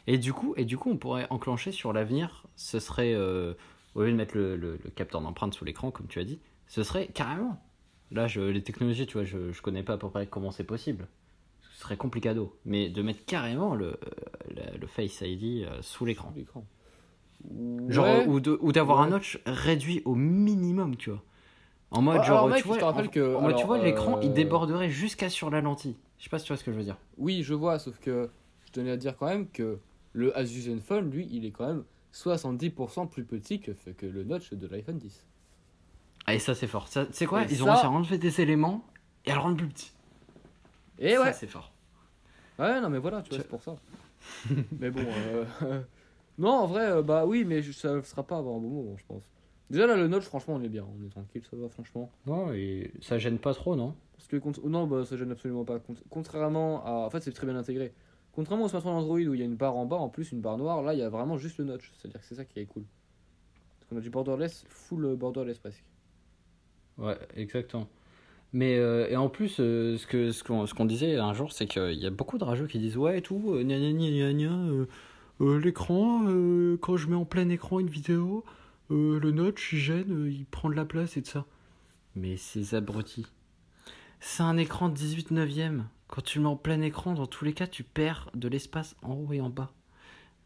Et 0.07 0.18
du 0.18 0.33
coup, 0.33 0.53
et 0.57 0.65
du 0.65 0.77
coup, 0.77 0.89
on 0.91 0.97
pourrait 0.97 1.27
enclencher 1.29 1.71
sur 1.71 1.94
l'avenir. 1.94 2.45
Ce 2.56 2.79
serait 2.79 3.13
euh, 3.13 3.53
au 3.95 4.03
lieu 4.03 4.12
de 4.12 4.15
mettre 4.18 4.35
le, 4.38 4.56
le- 4.56 4.79
le 4.83 4.89
capteur 4.89 5.21
d'empreinte 5.21 5.53
sous 5.53 5.65
l'écran, 5.65 5.91
comme 5.91 6.07
tu 6.07 6.19
as 6.19 6.24
dit, 6.24 6.39
ce 6.68 6.83
serait 6.83 7.07
carrément. 7.07 7.62
Là, 8.12 8.27
je, 8.27 8.41
les 8.41 8.63
technologies, 8.63 9.06
tu 9.06 9.13
vois, 9.13 9.24
je, 9.25 9.51
je 9.51 9.62
connais 9.62 9.83
pas 9.83 9.94
à 9.94 9.97
peu 9.97 10.09
près 10.09 10.27
comment 10.27 10.51
c'est 10.51 10.63
possible. 10.63 11.07
Ce 11.62 11.81
serait 11.81 11.97
complicado. 11.97 12.57
Mais 12.65 12.89
de 12.89 13.01
mettre 13.01 13.25
carrément 13.25 13.75
le, 13.75 13.88
euh, 13.88 13.95
le, 14.74 14.77
le 14.79 14.88
Face 14.88 15.21
ID 15.21 15.65
euh, 15.65 15.81
sous 15.81 16.06
l'écran. 16.06 16.33
Genre, 17.88 18.06
Ouais. 18.06 18.25
ou 18.27 18.39
de- 18.39 18.57
ou 18.62 18.71
d'avoir 18.71 19.01
un 19.01 19.09
notch 19.09 19.39
réduit 19.45 20.01
au 20.06 20.15
minimum, 20.15 20.95
tu 20.97 21.11
vois. 21.11 21.23
En 21.92 22.02
mode, 22.02 22.18
Ah, 22.19 22.23
genre, 22.23 22.37
alors, 22.40 22.49
mec, 22.49 22.61
tu 22.61 22.68
vois, 22.68 22.83
en- 22.83 23.07
que- 23.07 23.35
en 23.35 23.42
mode, 23.42 23.56
tu 23.56 23.66
vois, 23.66 23.78
l'écran, 23.78 24.19
il 24.21 24.31
euh, 24.31 24.33
déborderait 24.33 24.90
jusqu'à 24.90 25.30
sur 25.30 25.49
la 25.49 25.61
lentille. 25.61 25.95
Je 26.18 26.23
sais 26.25 26.30
pas 26.30 26.40
si 26.40 26.45
tu 26.45 26.52
vois 26.52 26.57
ce 26.57 26.63
que 26.63 26.71
je 26.73 26.78
veux 26.78 26.83
dire. 26.83 26.97
Oui, 27.18 27.44
je 27.44 27.54
vois, 27.54 27.80
sauf 27.80 27.97
que 27.99 28.30
je 28.68 28.71
tenais 28.71 28.92
à 28.92 28.97
dire 28.97 29.16
quand 29.18 29.28
même 29.28 29.47
que 29.50 29.80
le 30.14 30.38
Asus 30.38 30.62
Zenfone, 30.69 31.09
lui, 31.09 31.28
il 31.31 31.45
est 31.45 31.52
quand 31.52 31.68
même 31.68 31.83
70% 32.14 33.07
plus 33.07 33.24
petit 33.24 33.59
que, 33.59 33.71
que 33.71 34.06
le 34.06 34.24
notch 34.24 34.54
de 34.54 34.68
l'iPhone 34.68 34.97
10. 34.97 35.26
Ah, 36.26 36.36
et 36.36 36.40
ça, 36.40 36.54
c'est 36.56 36.68
fort. 36.68 36.90
Tu 36.90 37.00
sais 37.12 37.26
quoi 37.26 37.44
Et 37.44 37.47
Ils 37.50 37.64
ont 37.64 37.68
réussi 37.68 37.86
à 37.86 37.90
enlever 37.90 38.18
des 38.18 38.42
éléments 38.42 38.83
et 39.26 39.31
à 39.31 39.36
le 39.36 39.42
rendre 39.42 39.57
plus 39.57 39.68
petit. 39.68 39.92
Et 41.00 41.14
ça, 41.14 41.21
ouais, 41.24 41.33
c'est 41.33 41.47
fort. 41.47 41.71
ouais, 42.59 42.81
non, 42.81 42.90
mais 42.90 42.97
voilà, 42.97 43.21
tu 43.21 43.30
vois, 43.30 43.40
c'est 43.40 43.47
pour 43.47 43.62
ça. 43.62 43.76
mais 44.80 44.90
bon, 44.90 45.02
euh, 45.06 45.45
non, 46.38 46.50
en 46.50 46.68
vrai, 46.68 46.90
euh, 46.92 47.02
bah 47.04 47.26
oui, 47.26 47.45
mais 47.45 47.62
ça 47.62 48.02
sera 48.04 48.24
pas 48.24 48.38
avant 48.38 48.57
un 48.57 48.59
bon 48.62 48.69
moment, 48.69 48.97
je 48.97 49.06
pense. 49.07 49.24
Déjà 49.69 49.86
là, 49.86 49.95
le 49.95 50.07
notch, 50.07 50.24
franchement, 50.24 50.56
on 50.56 50.64
est 50.64 50.69
bien, 50.69 50.86
on 50.86 51.06
est 51.06 51.09
tranquille, 51.09 51.44
ça 51.50 51.56
va, 51.56 51.69
franchement. 51.69 52.12
Non, 52.26 52.52
et 52.54 52.92
ça 53.02 53.18
gêne 53.18 53.38
pas 53.38 53.54
trop, 53.54 53.76
non? 53.76 53.94
Parce 54.16 54.28
que, 54.28 54.68
non, 54.68 54.88
bah 54.88 55.06
ça 55.06 55.16
gêne 55.18 55.31
absolument 55.31 55.64
pas. 55.66 55.80
Cont- 55.80 55.95
Contrairement 56.09 56.83
à. 56.86 56.92
En 57.06 57.09
fait, 57.09 57.21
c'est 57.21 57.31
très 57.33 57.45
bien 57.45 57.56
intégré. 57.56 57.94
Contrairement 58.37 58.65
au 58.65 58.67
smartphone 58.67 58.94
Android 58.94 59.17
où 59.17 59.33
il 59.33 59.39
y 59.39 59.41
a 59.41 59.45
une 59.45 59.56
barre 59.56 59.75
en 59.75 59.87
bas, 59.87 59.95
en 59.95 60.09
plus 60.09 60.31
une 60.31 60.41
barre 60.41 60.59
noire, 60.59 60.83
là, 60.83 60.94
il 60.94 60.99
y 60.99 61.01
a 61.01 61.09
vraiment 61.09 61.39
juste 61.39 61.57
le 61.57 61.65
notch. 61.65 61.91
C'est-à-dire 61.97 62.21
que 62.21 62.27
c'est 62.27 62.35
ça 62.35 62.45
qui 62.45 62.59
est 62.59 62.67
cool. 62.67 62.83
Parce 63.79 63.89
qu'on 63.89 63.97
a 63.97 63.99
du 63.99 64.11
borderless, 64.11 64.63
full 64.69 65.15
borderless 65.15 65.57
presque. 65.57 65.83
Ouais, 66.99 67.17
exactement. 67.35 67.87
Mais 68.53 68.77
euh, 68.77 69.07
et 69.09 69.15
en 69.15 69.27
plus, 69.27 69.59
euh, 69.59 69.97
ce 69.97 70.31
ce 70.31 70.44
qu'on 70.44 70.67
ce 70.67 70.83
disait 70.83 71.15
un 71.15 71.33
jour, 71.33 71.51
c'est 71.51 71.65
qu'il 71.65 71.95
y 71.95 72.06
a 72.06 72.11
beaucoup 72.11 72.37
de 72.37 72.44
rageux 72.44 72.67
qui 72.67 72.77
disent 72.77 72.95
ouais 72.95 73.17
et 73.17 73.21
tout, 73.23 73.41
euh, 73.56 73.63
gna 73.63 73.79
gna 73.79 73.91
gna 73.91 74.33
gna 74.33 74.51
euh, 74.51 74.85
euh, 75.41 75.59
l'écran, 75.59 76.25
euh, 76.27 76.77
quand 76.77 76.95
je 76.95 77.07
mets 77.07 77.15
en 77.15 77.25
plein 77.25 77.49
écran 77.49 77.79
une 77.79 77.89
vidéo, 77.89 78.45
euh, 78.91 79.19
le 79.19 79.31
notch 79.31 79.73
il 79.73 79.79
gêne, 79.79 80.11
euh, 80.11 80.29
il 80.29 80.45
prend 80.45 80.69
de 80.69 80.75
la 80.75 80.85
place 80.85 81.17
et 81.17 81.23
tout 81.23 81.31
ça. 81.31 81.45
Mais 82.15 82.37
ces 82.37 82.75
abrutis, 82.75 83.25
c'est 84.19 84.44
un 84.44 84.57
écran 84.57 84.89
de 84.89 84.94
18 84.94 85.31
neuvième. 85.31 85.87
Quand 86.07 86.21
tu 86.21 86.37
le 86.40 86.44
mets 86.44 86.49
en 86.49 86.56
plein 86.56 86.81
écran, 86.81 87.14
dans 87.14 87.28
tous 87.28 87.44
les 87.45 87.54
cas, 87.54 87.68
tu 87.68 87.83
perds 87.83 88.30
de 88.33 88.47
l'espace 88.47 88.95
en 89.02 89.14
haut 89.16 89.33
et 89.33 89.42
en 89.42 89.49
bas. 89.49 89.71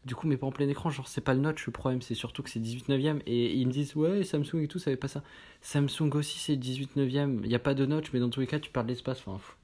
Du 0.04 0.16
coup, 0.16 0.26
mais 0.26 0.36
pas 0.36 0.48
en 0.48 0.50
plein 0.52 0.68
écran, 0.68 0.90
genre 0.90 1.06
c'est 1.06 1.20
pas 1.20 1.32
le 1.32 1.40
notch 1.40 1.64
le 1.66 1.70
problème, 1.72 2.02
c'est 2.02 2.16
surtout 2.16 2.42
que 2.42 2.50
c'est 2.50 2.58
18 2.58 2.88
neuvième. 2.88 3.20
Et 3.26 3.54
ils 3.54 3.66
me 3.68 3.72
disent 3.72 3.94
ouais, 3.94 4.24
Samsung 4.24 4.56
et 4.62 4.66
tout, 4.68 4.80
ça 4.80 4.90
avait 4.90 4.96
pas 4.96 5.06
ça. 5.06 5.22
Samsung 5.60 6.10
aussi 6.14 6.40
c'est 6.40 6.56
18 6.56 6.96
neuvième. 6.96 7.40
Il 7.44 7.48
n'y 7.48 7.54
a 7.54 7.60
pas 7.60 7.74
de 7.74 7.86
notch, 7.86 8.12
mais 8.12 8.18
dans 8.18 8.28
tous 8.28 8.40
les 8.40 8.48
cas, 8.48 8.58
tu 8.58 8.70
perds 8.72 8.82
de 8.82 8.88
l'espace. 8.88 9.20
Enfin, 9.20 9.36
pff. 9.38 9.56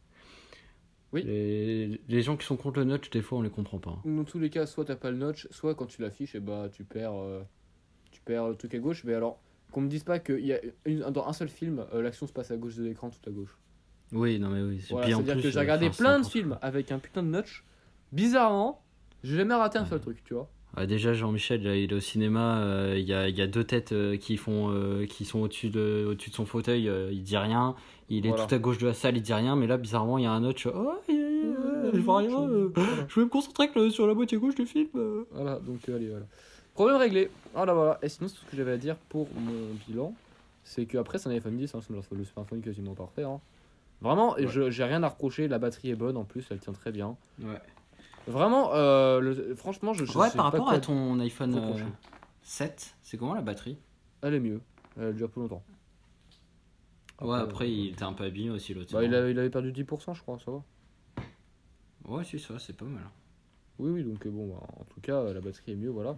Oui. 1.13 1.23
Les, 1.25 2.01
les 2.07 2.23
gens 2.23 2.37
qui 2.37 2.47
sont 2.47 2.57
contre 2.57 2.79
le 2.79 2.85
notch, 2.85 3.11
des 3.11 3.23
fois, 3.23 3.39
on 3.39 3.43
les 3.43 3.51
comprend 3.51 3.79
pas. 3.79 3.99
Dans 4.05 4.25
tous 4.25 4.39
les 4.39 4.51
cas, 4.51 4.67
soit 4.67 4.85
t'as 4.85 4.95
pas 4.95 5.11
le 5.11 5.17
notch, 5.17 5.49
soit 5.51 5.75
quand 5.75 5.87
tu 5.87 6.03
l'affiches, 6.03 6.35
et 6.37 6.41
bah 6.41 6.69
tu 6.71 6.85
perds, 6.85 7.15
euh, 7.17 7.43
tu 8.13 8.21
perds 8.21 8.49
le 8.49 8.55
truc 8.55 8.75
à 8.75 8.79
gauche. 8.79 9.03
Mais 9.05 9.15
alors, 9.15 9.41
qu'on 9.73 9.81
me 9.81 9.89
dise 9.89 10.05
pas 10.05 10.21
que 10.21 10.39
y 10.39 10.53
a 10.53 10.61
une- 10.85 11.01
dans 11.11 11.27
un 11.27 11.33
seul 11.33 11.49
film, 11.49 11.85
euh, 11.93 12.01
l'action 12.03 12.27
se 12.29 12.33
passe 12.33 12.51
à 12.53 12.57
gauche 12.57 12.77
de 12.77 12.85
l'écran, 12.85 13.11
tout 13.11 13.29
à 13.29 13.33
gauche. 13.33 13.57
Oui, 14.13 14.39
non 14.39 14.49
mais 14.49 14.63
oui. 14.63 14.81
Voilà, 14.91 15.07
C'est-à-dire 15.09 15.37
que 15.43 15.51
j'ai 15.51 15.57
euh, 15.57 15.61
regardé 15.61 15.91
plein 15.91 16.21
de 16.21 16.27
films 16.27 16.59
avec 16.63 16.91
un 16.93 16.99
putain 16.99 17.23
de 17.23 17.29
notch. 17.29 17.65
Bizarrement, 18.13 18.81
j'ai 19.23 19.37
jamais 19.37 19.55
raté 19.55 19.79
un 19.79 19.85
seul 19.87 20.01
truc, 20.01 20.23
tu 20.25 20.35
vois. 20.35 20.49
Ah, 20.77 20.87
déjà, 20.87 21.13
Jean-Michel, 21.15 21.63
il 21.67 21.91
est 21.91 21.95
au 21.95 22.01
cinéma, 22.01 22.59
euh, 22.61 22.95
il 22.99 23.05
y, 23.07 23.13
a, 23.15 23.29
il 23.29 23.37
y 23.37 23.43
a 23.43 23.47
deux 23.47 23.65
têtes 23.65 23.93
euh, 23.93 24.17
qui, 24.17 24.37
font, 24.37 24.71
euh, 24.71 25.07
qui 25.07 25.25
sont 25.25 25.41
au-dessus 25.41 25.71
de, 25.71 26.07
au-dessus 26.09 26.31
de 26.31 26.35
son 26.35 26.47
fauteuil, 26.47 26.89
euh, 26.89 27.11
il 27.11 27.23
dit 27.23 27.37
rien. 27.37 27.75
Il 28.11 28.27
est 28.27 28.31
Voilà. 28.31 28.47
tout 28.47 28.55
à 28.55 28.59
gauche 28.59 28.79
de 28.79 28.87
la 28.87 28.95
salle, 28.95 29.17
il 29.17 29.23
dit 29.23 29.33
rien, 29.35 29.57
mais 29.57 29.67
là, 29.67 29.77
bizarrement, 29.77 30.19
il 30.19 30.25
y 30.25 30.27
a 30.27 30.31
un 30.33 30.41
notch. 30.41 30.67
Oh, 30.67 30.93
aïe, 31.09 31.17
aïe, 31.17 31.25
aïe, 31.25 31.91
je 31.95 32.01
vois 32.01 32.19
rien. 32.19 32.41
euh, 32.49 32.71
Voilà. 32.75 32.91
je 33.09 33.15
vais 33.19 33.25
me 33.25 33.31
concentrer 33.31 33.71
que 33.71 33.91
sur 33.91 34.07
la 34.07 34.15
moitié 34.15 34.39
gauche 34.39 34.55
du 34.55 34.67
film. 34.67 34.89
Voilà, 35.33 35.59
donc 35.59 35.87
allez, 35.89 36.09
voilà. 36.11 36.27
Problème 36.75 36.97
réglé. 36.99 37.31
Voilà, 37.55 37.75
voilà. 37.75 37.99
Et 38.03 38.09
sinon, 38.09 38.29
tout 38.29 38.37
ce 38.37 38.51
que 38.51 38.57
j'avais 38.57 38.73
à 38.73 38.77
dire 38.79 38.97
pour 39.09 39.27
mon 39.35 39.75
bilan. 39.89 40.15
C'est 40.65 40.85
que 40.85 40.99
après, 40.99 41.19
c'est 41.19 41.29
un 41.31 41.33
iPhone 41.33 41.57
10, 41.57 41.75
hein, 41.75 41.81
c'est 41.83 42.15
le 42.15 42.25
smartphone 42.25 42.61
quasiment 42.61 42.95
parfait. 42.95 43.25
hein. 43.25 43.41
Vraiment, 44.01 44.35
Ouais. 44.35 44.47
je- 44.47 44.71
j'ai 44.71 44.85
rien 44.85 45.03
à 45.03 45.09
reprocher. 45.09 45.49
La 45.49 45.59
batterie 45.59 45.91
est 45.91 45.97
bonne 45.97 46.17
en 46.17 46.25
plus, 46.25 46.47
elle 46.51 46.59
tient 46.61 46.73
très 46.73 46.93
bien. 46.93 47.17
Ouais, 47.43 47.61
Vraiment, 48.27 48.75
euh, 48.75 49.21
le- 49.21 49.55
franchement, 49.55 49.95
je, 49.95 50.05
je 50.05 50.19
ouais 50.19 50.29
sais 50.29 50.37
par 50.37 50.51
pas 50.51 50.59
rapport 50.59 50.67
quoi 50.67 50.75
à 50.77 50.81
ton 50.81 51.19
iPhone 51.21 51.55
euh, 51.55 51.61
reprocher. 51.61 51.85
7, 52.43 52.95
c'est 53.03 53.17
comment 53.17 53.35
la 53.35 53.41
batterie? 53.41 53.79
Elle 54.23 54.35
est 54.35 54.41
mieux. 54.41 54.61
Elle 55.01 55.15
dure 55.15 55.31
plus 55.31 55.41
longtemps. 55.41 55.63
Ouais, 57.21 57.35
Après, 57.37 57.43
après, 57.43 57.65
euh, 57.65 57.69
il 57.69 57.89
était 57.93 58.03
un 58.05 58.13
peu 58.13 58.25
abîmé 58.25 58.51
aussi 58.51 58.75
l'autre. 58.75 58.93
Bah, 58.93 59.03
il, 59.03 59.15
avait, 59.15 59.31
il 59.33 59.39
avait 59.39 59.49
perdu 59.51 59.73
10%, 59.73 60.15
je 60.15 60.21
crois, 60.23 60.39
ça 60.39 60.51
va. 60.51 60.63
Ouais, 62.05 62.23
si, 62.25 62.39
ça, 62.39 62.59
c'est 62.59 62.77
pas 62.77 62.85
mal. 62.85 63.03
Oui, 63.79 63.91
oui, 63.91 64.05
donc 64.05 64.25
euh, 64.27 64.31
bon, 64.31 64.49
bah, 64.49 64.61
en 64.79 64.85
tout 64.85 65.01
cas, 65.01 65.33
la 65.33 65.41
batterie 65.41 65.73
est 65.73 65.77
mieux, 65.77 65.91
voilà. 65.91 66.17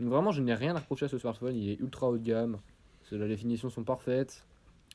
Donc 0.00 0.08
vraiment, 0.10 0.30
je 0.32 0.42
n'ai 0.42 0.54
rien 0.54 0.74
à 0.76 0.80
reprocher 0.80 1.04
à 1.06 1.08
ce 1.08 1.18
smartphone, 1.18 1.54
il 1.56 1.68
est 1.70 1.78
ultra 1.80 2.08
haut 2.08 2.18
de 2.18 2.22
gamme, 2.24 2.58
c'est- 3.04 3.16
les 3.18 3.28
définitions 3.28 3.70
sont 3.70 3.84
parfaites, 3.84 4.46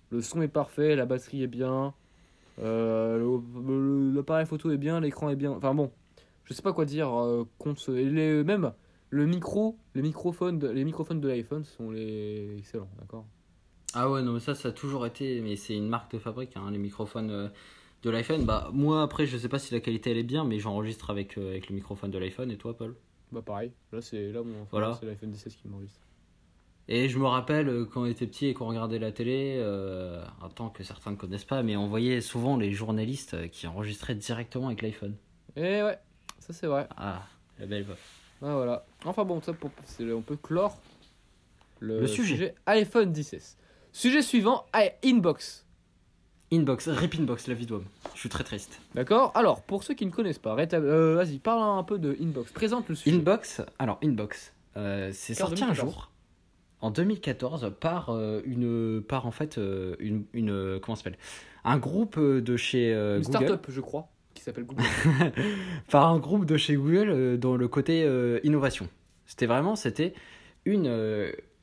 le 0.10 0.22
son 0.22 0.42
est 0.42 0.48
parfait, 0.48 0.96
la 0.96 1.06
batterie 1.06 1.44
est 1.44 1.48
bien, 1.48 1.94
euh, 2.60 3.40
l'appareil 4.14 4.46
photo 4.46 4.72
est 4.72 4.78
bien, 4.78 5.00
l'écran 5.00 5.30
est 5.30 5.36
bien, 5.36 5.52
enfin 5.52 5.74
bon, 5.74 5.92
je 6.46 6.54
sais 6.54 6.62
pas 6.62 6.74
quoi 6.74 6.86
dire 6.86 7.10
euh, 7.14 7.46
contre 7.58 7.80
ce- 7.82 7.92
et 7.92 8.10
les- 8.10 8.44
même 8.44 8.74
le 9.10 9.26
micro, 9.26 9.78
les 9.96 10.02
microphones, 10.02 10.60
de, 10.60 10.68
les 10.68 10.84
microphones 10.84 11.22
de 11.22 11.28
l'iPhone 11.28 11.64
sont 11.64 11.92
les 11.92 12.58
excellents, 12.58 12.90
d'accord? 13.00 13.26
Ah 13.94 14.10
ouais, 14.12 14.22
non, 14.22 14.34
mais 14.34 14.40
ça, 14.40 14.54
ça 14.54 14.70
a 14.70 14.72
toujours 14.72 15.06
été, 15.06 15.40
mais 15.42 15.56
c'est 15.56 15.76
une 15.76 15.88
marque 15.88 16.12
de 16.12 16.20
fabrique, 16.20 16.58
hein, 16.58 16.70
les 16.72 16.78
microphones 16.78 17.32
euh, 17.32 17.48
de 18.04 18.10
l'iPhone. 18.10 18.46
Bah, 18.46 18.70
moi, 18.74 19.02
après, 19.02 19.26
je 19.26 19.38
sais 19.38 19.48
pas 19.50 19.60
si 19.60 19.74
la 19.74 19.80
qualité 19.80 20.12
elle 20.12 20.18
est 20.18 20.24
bien, 20.24 20.44
mais 20.44 20.60
j'enregistre 20.60 21.10
avec, 21.10 21.38
euh, 21.38 21.50
avec 21.52 21.70
le 21.70 21.76
microphone 21.76 22.12
de 22.12 22.18
l'iPhone, 22.18 22.52
et 22.52 22.58
toi, 22.58 22.76
Paul? 22.76 22.96
Bah 23.32 23.42
pareil, 23.42 23.74
là 23.92 24.02
c'est 24.02 24.32
là 24.32 24.42
mon 24.42 24.66
Voilà. 24.72 24.98
c'est 25.00 25.06
l'iPhone 25.06 25.34
16 25.34 25.56
qui 25.56 25.68
m'enregistre. 25.68 26.00
Et 26.90 27.10
je 27.10 27.20
me 27.20 27.26
rappelle 27.26 27.68
euh, 27.68 27.86
quand 27.86 28.04
on 28.04 28.06
était 28.06 28.26
petit 28.28 28.48
et 28.48 28.54
qu'on 28.54 28.68
regardait 28.68 29.00
la 29.00 29.12
télé, 29.12 29.58
euh, 29.60 30.24
un 30.42 30.50
temps 30.50 30.70
que 30.70 30.84
certains 30.84 31.12
ne 31.12 31.16
connaissent 31.18 31.44
pas, 31.46 31.62
mais 31.64 31.76
on 31.76 31.88
voyait 31.88 32.22
souvent 32.22 32.56
les 32.56 32.72
journalistes 32.72 33.34
euh, 33.34 33.48
qui 33.48 33.68
enregistraient 33.68 34.16
directement 34.16 34.68
avec 34.68 34.82
l'iPhone. 34.82 35.16
Et 35.58 35.84
ouais, 35.84 35.98
ça 36.40 36.54
c'est 36.54 36.68
vrai. 36.68 36.88
Ah, 36.96 37.24
la 37.60 37.66
belle 37.66 37.84
voix. 37.84 37.98
Ah, 38.42 38.54
voilà. 38.54 38.86
Enfin 39.04 39.26
bon, 39.26 39.42
ça 39.42 39.52
pour, 39.54 39.70
on 40.00 40.22
peut 40.22 40.38
clore 40.38 40.78
le, 41.80 42.02
Le 42.02 42.08
sujet. 42.08 42.56
iPhone 42.68 43.14
16. 43.14 43.58
Sujet 43.92 44.22
suivant, 44.22 44.66
i- 44.76 44.92
Inbox. 45.10 45.66
Inbox, 46.54 46.88
Rip 46.88 47.16
Inbox, 47.16 47.48
la 47.48 47.54
vie 47.56 47.66
d'homme. 47.66 47.84
Je 48.14 48.20
suis 48.22 48.30
très 48.30 48.46
triste. 48.46 48.80
D'accord 48.96 49.34
Alors, 49.36 49.62
pour 49.64 49.84
ceux 49.84 49.94
qui 49.96 50.06
ne 50.06 50.12
connaissent 50.12 50.40
pas, 50.40 50.56
euh, 50.56 51.16
vas-y, 51.16 51.40
parle 51.40 51.78
un 51.78 51.84
peu 51.84 52.00
de 52.00 52.16
Inbox. 52.22 52.52
Présente 52.54 52.88
le 52.88 52.96
sujet. 52.96 53.14
Inbox, 53.18 53.62
alors 53.80 54.00
Inbox, 54.02 54.54
euh, 54.78 55.10
c'est 55.14 55.34
sorti 55.34 55.64
un 55.64 55.68
2014. 55.74 55.94
jour 55.94 56.12
en 56.82 56.92
2014 56.92 57.74
par 57.80 58.10
euh, 58.10 58.42
une 58.46 59.02
par 59.02 59.26
en 59.26 59.32
fait 59.32 59.58
euh, 59.58 59.96
une, 60.00 60.26
une 60.34 60.52
euh, 60.52 60.80
comment 60.80 60.96
s'appelle? 60.96 61.18
Un 61.64 61.78
groupe 61.78 62.20
de 62.20 62.58
chez 62.58 62.92
Une 62.92 63.22
Google 63.22 63.26
start-up, 63.26 63.66
je 63.70 63.82
crois, 63.82 64.10
qui 64.34 64.44
s'appelle 64.44 64.66
Google. 64.66 64.84
par 65.92 66.08
un 66.08 66.18
groupe 66.18 66.46
de 66.46 66.56
chez 66.56 66.76
Google 66.76 67.38
dans 67.38 67.58
le 67.58 67.68
côté 67.68 68.08
innovation. 68.44 68.88
C'était 69.26 69.48
vraiment 69.48 69.76
c'était 69.76 70.14
une 70.64 70.88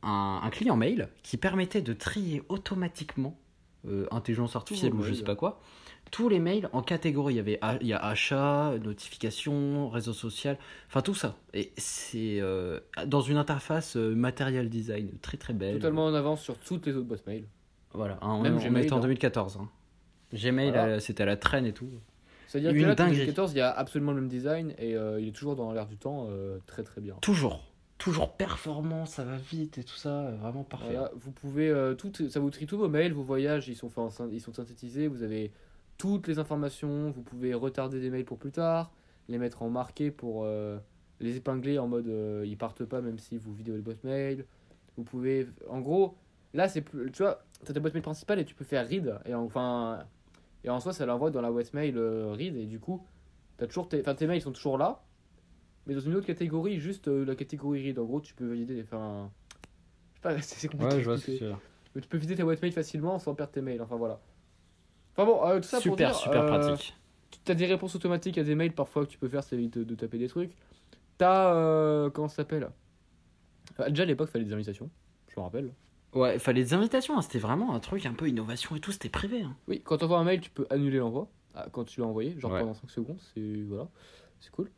un, 0.03 0.41
un 0.43 0.51
client 0.51 0.77
mail 0.77 1.09
qui 1.23 1.39
permettait 1.39 1.81
de 1.81 1.95
trier 1.95 2.43
automatiquement 2.49 3.39
euh, 3.87 4.07
intelligence 4.11 4.57
artificielle 4.57 4.95
ou 4.95 5.03
je 5.03 5.13
sais 5.13 5.25
pas 5.25 5.37
quoi 5.37 5.61
tous 6.15 6.29
les 6.29 6.39
mails 6.39 6.69
en 6.73 6.81
catégorie. 6.81 7.35
Il 7.35 7.37
y 7.39 7.41
avait 7.41 7.59
a- 7.61 7.77
il 7.81 7.89
y 7.89 7.93
a 7.93 7.99
achat, 7.99 8.75
notification, 8.81 9.89
réseau 9.89 10.13
social, 10.13 10.57
enfin 10.87 11.01
tout 11.03 11.15
ça. 11.15 11.35
Et 11.55 11.73
c'est 11.77 12.39
euh, 12.41 12.79
dans 13.07 13.21
une 13.21 13.37
interface 13.37 13.97
euh, 13.97 14.15
material 14.15 14.69
design 14.69 15.11
très 15.21 15.37
très 15.39 15.55
belle. 15.55 15.75
Totalement 15.75 16.05
en 16.07 16.15
avance 16.15 16.41
sur 16.41 16.57
toutes 16.59 16.87
les 16.87 16.95
autres 16.95 17.09
boîtes 17.09 17.27
mail. 17.27 17.45
Voilà, 17.93 18.19
hein, 18.23 18.41
Même 18.43 18.57
on 18.57 18.59
Gmail, 18.61 18.85
était 18.85 18.93
en 18.93 18.99
hein. 18.99 19.01
2014. 19.01 19.57
hein. 19.61 19.69
Gmail, 20.33 20.69
Voilà. 20.71 20.85
euh, 20.87 20.99
c'était 21.01 21.25
à 21.25 21.27
la 21.27 21.37
traîne 21.37 21.67
et 21.67 21.73
tout. 21.73 21.89
C'est-à-dire 22.47 22.73
que 22.73 22.79
là, 22.87 22.95
dinguerie. 22.95 23.17
2014, 23.17 23.53
il 23.53 23.59
y 23.59 23.61
a 23.61 23.71
absolument 23.73 24.13
le 24.13 24.21
même 24.21 24.31
design 24.31 24.73
et 24.79 24.97
euh, 24.97 25.21
il 25.21 25.29
est 25.29 25.33
toujours 25.33 25.57
dans 25.57 25.73
l'air 25.73 25.87
du 25.87 25.97
temps, 25.97 26.29
euh, 26.31 26.59
très 26.67 26.85
très 26.85 27.01
bien. 27.01 27.17
Toujours, 27.23 27.65
toujours 27.99 28.33
performant, 28.37 29.07
ça 29.07 29.25
va 29.25 29.37
vite 29.37 29.79
et 29.79 29.85
tout 29.85 29.97
ça, 29.97 30.31
vraiment 30.41 30.63
parfait. 30.63 30.93
Voilà, 30.93 31.11
vous 31.17 31.33
pouvez 31.33 31.69
euh, 31.71 31.95
tout, 31.95 32.13
ça 32.29 32.39
vous 32.39 32.51
trie 32.51 32.67
tous 32.67 32.79
vos 32.79 32.89
mails, 32.89 33.13
vos 33.13 33.25
voyages, 33.25 33.69
ils 33.69 33.75
sont 33.77 33.91
en 33.99 34.11
syn- 34.11 34.29
ils 34.33 34.41
sont 34.41 34.53
synthétisés, 34.53 35.09
vous 35.09 35.25
avez 35.25 35.51
toutes 35.99 36.29
les 36.29 36.39
informations, 36.39 37.11
vous 37.11 37.23
pouvez 37.23 37.55
retarder 37.55 38.01
des 38.01 38.11
mails 38.11 38.25
pour 38.25 38.39
plus 38.39 38.53
tard, 38.53 38.93
les 39.29 39.39
mettre 39.39 39.63
en 39.63 39.71
marqué 39.71 40.11
pour 40.11 40.45
euh, 40.45 40.79
les 41.21 41.37
épingler 41.37 41.79
en 41.79 41.89
mode 41.89 42.09
euh, 42.09 42.45
ils 42.47 42.57
partent 42.57 42.85
pas 42.85 43.01
même 43.01 43.19
si 43.19 43.39
vous 43.39 43.55
videz 43.55 43.71
votre 43.71 43.85
boîte 43.85 44.05
mail. 44.05 44.45
Vous 44.97 45.05
pouvez 45.05 45.49
en 45.69 45.81
gros 45.81 46.17
là 46.53 46.69
c'est 46.69 46.83
plus 46.83 47.11
tu 47.11 47.23
vois, 47.23 47.45
tu 47.65 47.71
as 47.71 47.75
ta 47.75 47.81
boîte 47.81 47.95
mail 47.95 48.03
principale 48.03 48.39
et 48.39 48.45
tu 48.45 48.55
peux 48.55 48.65
faire 48.65 48.87
read 48.89 49.19
et 49.27 49.35
enfin 49.35 50.05
et 50.63 50.71
en 50.71 50.79
soi 50.81 50.93
ça 50.93 51.05
l'envoie 51.07 51.31
dans 51.31 51.41
la 51.41 51.51
boîte 51.51 51.75
mail 51.75 51.97
euh, 51.97 52.33
read 52.33 52.57
et 52.57 52.67
du 52.67 52.79
coup 52.79 53.05
t'as 53.57 53.67
toujours 53.67 53.89
tes 53.89 54.01
enfin 54.01 54.15
tes 54.15 54.27
mails 54.27 54.43
sont 54.43 54.53
toujours 54.53 54.79
là 54.79 55.03
mais 55.87 55.95
dans 55.95 56.01
une 56.01 56.15
autre 56.15 56.27
catégorie 56.27 56.79
juste 56.79 57.09
la 57.09 57.35
catégorie 57.35 57.83
read 57.83 57.99
en 57.99 58.05
gros 58.05 58.21
tu 58.21 58.35
peux 58.35 58.47
valider 58.47 58.81
enfin 58.83 59.31
je 60.13 60.17
sais 60.17 60.21
pas 60.23 60.43
c'est 60.43 60.69
compliqué 60.69 60.95
Ouais, 60.95 61.01
je 61.01 61.05
vois 61.05 61.19
ce 61.19 61.27
que 61.27 61.39
tu 61.39 61.45
veux. 61.45 61.55
Mais 61.95 62.01
tu 62.01 62.09
peux 62.09 62.19
vider 62.19 62.35
ta 62.35 62.45
boîte 62.45 62.61
mail 62.63 62.73
facilement 62.73 63.19
sans 63.19 63.35
perdre 63.35 63.53
tes 63.53 63.61
mails. 63.61 63.81
Enfin 63.81 63.97
voilà. 63.97 64.21
Enfin 65.17 65.25
bon, 65.25 65.47
euh, 65.47 65.57
tout 65.59 65.69
ça 65.69 65.79
Super, 65.81 65.89
pour 65.91 65.97
dire. 65.97 66.15
super 66.15 66.43
euh, 66.43 66.47
pratique. 66.47 66.97
Tu 67.45 67.53
as 67.53 67.55
des 67.55 67.67
réponses 67.67 67.95
automatiques 67.95 68.39
à 68.39 68.43
des 68.45 68.55
mails 68.55 68.73
parfois 68.73 69.05
que 69.05 69.11
tu 69.11 69.19
peux 69.19 69.29
faire, 69.29 69.43
ça 69.45 69.55
évite 69.57 69.79
de, 69.79 69.85
de 69.85 69.95
taper 69.95 70.19
des 70.19 70.29
trucs. 70.29 70.53
T'as. 71.19 71.55
Euh, 71.55 72.11
comment 72.11 72.29
ça 72.29 72.37
s'appelle? 72.37 72.71
Déjà 73.89 74.03
à 74.03 74.07
l'époque, 74.07 74.29
il 74.31 74.33
fallait 74.33 74.45
des 74.45 74.53
invitations. 74.53 74.91
Je 75.29 75.39
me 75.39 75.45
rappelle. 75.45 75.73
Ouais, 76.13 76.39
fallait 76.39 76.63
des 76.63 76.75
invitations, 76.75 77.17
hein, 77.19 77.23
c'était 77.23 77.39
vraiment 77.41 77.75
un 77.75 77.81
truc 77.81 78.07
un 78.07 78.15
peu 78.15 78.29
innovation 78.29 78.77
et 78.77 78.81
tout, 78.81 78.93
c'était 78.93 79.09
privé. 79.09 79.43
hein. 79.43 79.57
Oui, 79.67 79.81
quand 79.85 79.97
tu 79.99 80.05
envoies 80.05 80.19
un 80.19 80.25
mail, 80.25 80.41
tu 80.41 80.51
peux 80.51 80.67
annuler 80.71 80.99
l'envoi. 80.99 81.29
ah, 81.57 81.67
quand 81.73 81.85
tu 81.85 82.01
l'as 82.01 82.07
envoyé, 82.07 82.39
genre 82.39 82.53
Ouais. 82.53 82.61
pendant 82.61 82.75
5 82.75 82.89
secondes. 82.91 83.19
C'est. 83.35 83.63
Voilà. 83.69 83.89
C'est 84.41 84.51
cool. 84.53 84.71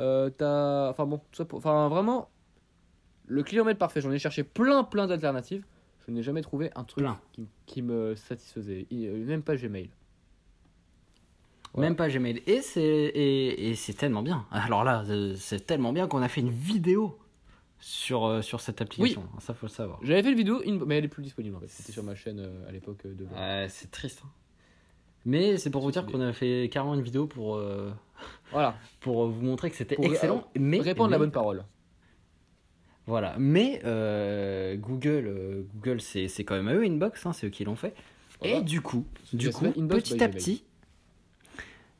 Euh, 0.00 0.28
t'as. 0.30 0.90
Enfin 0.90 1.06
bon, 1.06 1.18
tout 1.18 1.24
ça 1.36 1.44
pour. 1.44 1.58
Enfin 1.58 1.88
vraiment. 1.88 2.28
Le 3.26 3.42
client 3.42 3.64
mail 3.64 3.76
parfait, 3.76 4.00
j'en 4.00 4.10
ai 4.12 4.18
cherché 4.18 4.42
plein 4.44 4.84
plein 4.84 5.06
d'alternatives. 5.06 5.64
Je 6.06 6.12
n'ai 6.12 6.22
jamais 6.22 6.42
trouvé 6.42 6.70
un 6.74 6.84
truc 6.84 7.06
qui, 7.32 7.46
qui 7.66 7.82
me 7.82 8.14
satisfaisait. 8.16 8.86
Euh, 8.92 9.24
Même 9.26 9.42
pas 9.42 9.56
Gmail. 9.56 9.90
Voilà. 11.74 11.88
Même 11.88 11.96
pas 11.96 12.08
Gmail. 12.08 12.42
Et 12.46 12.60
c'est 12.60 12.82
et, 12.82 13.70
et 13.70 13.74
c'est 13.74 13.94
tellement 13.94 14.22
bien. 14.22 14.46
Alors 14.50 14.84
là, 14.84 15.04
euh, 15.08 15.34
c'est 15.36 15.64
tellement 15.66 15.92
bien 15.92 16.06
qu'on 16.06 16.20
a 16.22 16.28
fait 16.28 16.40
une 16.42 16.50
vidéo 16.50 17.18
sur, 17.78 18.26
euh, 18.26 18.42
sur 18.42 18.60
cette 18.60 18.80
application. 18.82 19.24
Ça, 19.40 19.54
faut 19.54 19.66
le 19.66 19.70
savoir. 19.70 19.98
J'avais 20.02 20.22
fait 20.22 20.30
une 20.32 20.36
vidéo, 20.36 20.60
mais 20.86 20.98
elle 20.98 21.04
est 21.04 21.08
plus 21.08 21.22
disponible 21.22 21.56
en 21.56 21.60
fait. 21.60 21.68
C'était 21.68 21.92
sur 21.92 22.02
ma 22.02 22.14
chaîne 22.14 22.40
euh, 22.40 22.68
à 22.68 22.72
l'époque 22.72 23.06
de. 23.06 23.26
C'est 23.68 23.90
triste. 23.90 24.22
hein. 24.24 24.30
Mais 25.24 25.56
c'est 25.56 25.70
pour 25.70 25.82
vous 25.82 25.92
dire 25.92 26.04
qu'on 26.04 26.20
a 26.20 26.32
fait 26.32 26.68
carrément 26.70 26.94
une 26.94 27.00
vidéo 27.00 27.28
pour, 27.28 27.54
euh, 27.54 27.92
Voilà, 28.50 28.74
pour 29.00 29.28
vous 29.28 29.40
montrer 29.42 29.70
que 29.70 29.76
c'était 29.76 29.96
excellent. 30.04 30.44
mais 30.58 30.80
répondre 30.80 31.10
la 31.10 31.16
mais- 31.16 31.20
bonne 31.26 31.30
parole. 31.32 31.64
Voilà. 33.06 33.34
Mais 33.38 33.80
euh, 33.84 34.76
Google, 34.76 35.24
euh, 35.26 35.62
Google 35.74 36.00
c'est 36.00 36.28
c'est 36.28 36.44
quand 36.44 36.54
même 36.54 36.68
à 36.68 36.74
eux 36.74 36.84
Inbox, 36.84 37.26
hein, 37.26 37.32
c'est 37.32 37.46
eux 37.46 37.50
qui 37.50 37.64
l'ont 37.64 37.76
fait. 37.76 37.94
Voilà. 38.40 38.58
Et 38.58 38.62
du 38.62 38.80
coup, 38.80 39.04
du 39.32 39.50
coup 39.50 39.66
Inbox 39.76 40.02
petit 40.10 40.14
by 40.16 40.22
à 40.24 40.28
petit, 40.28 40.64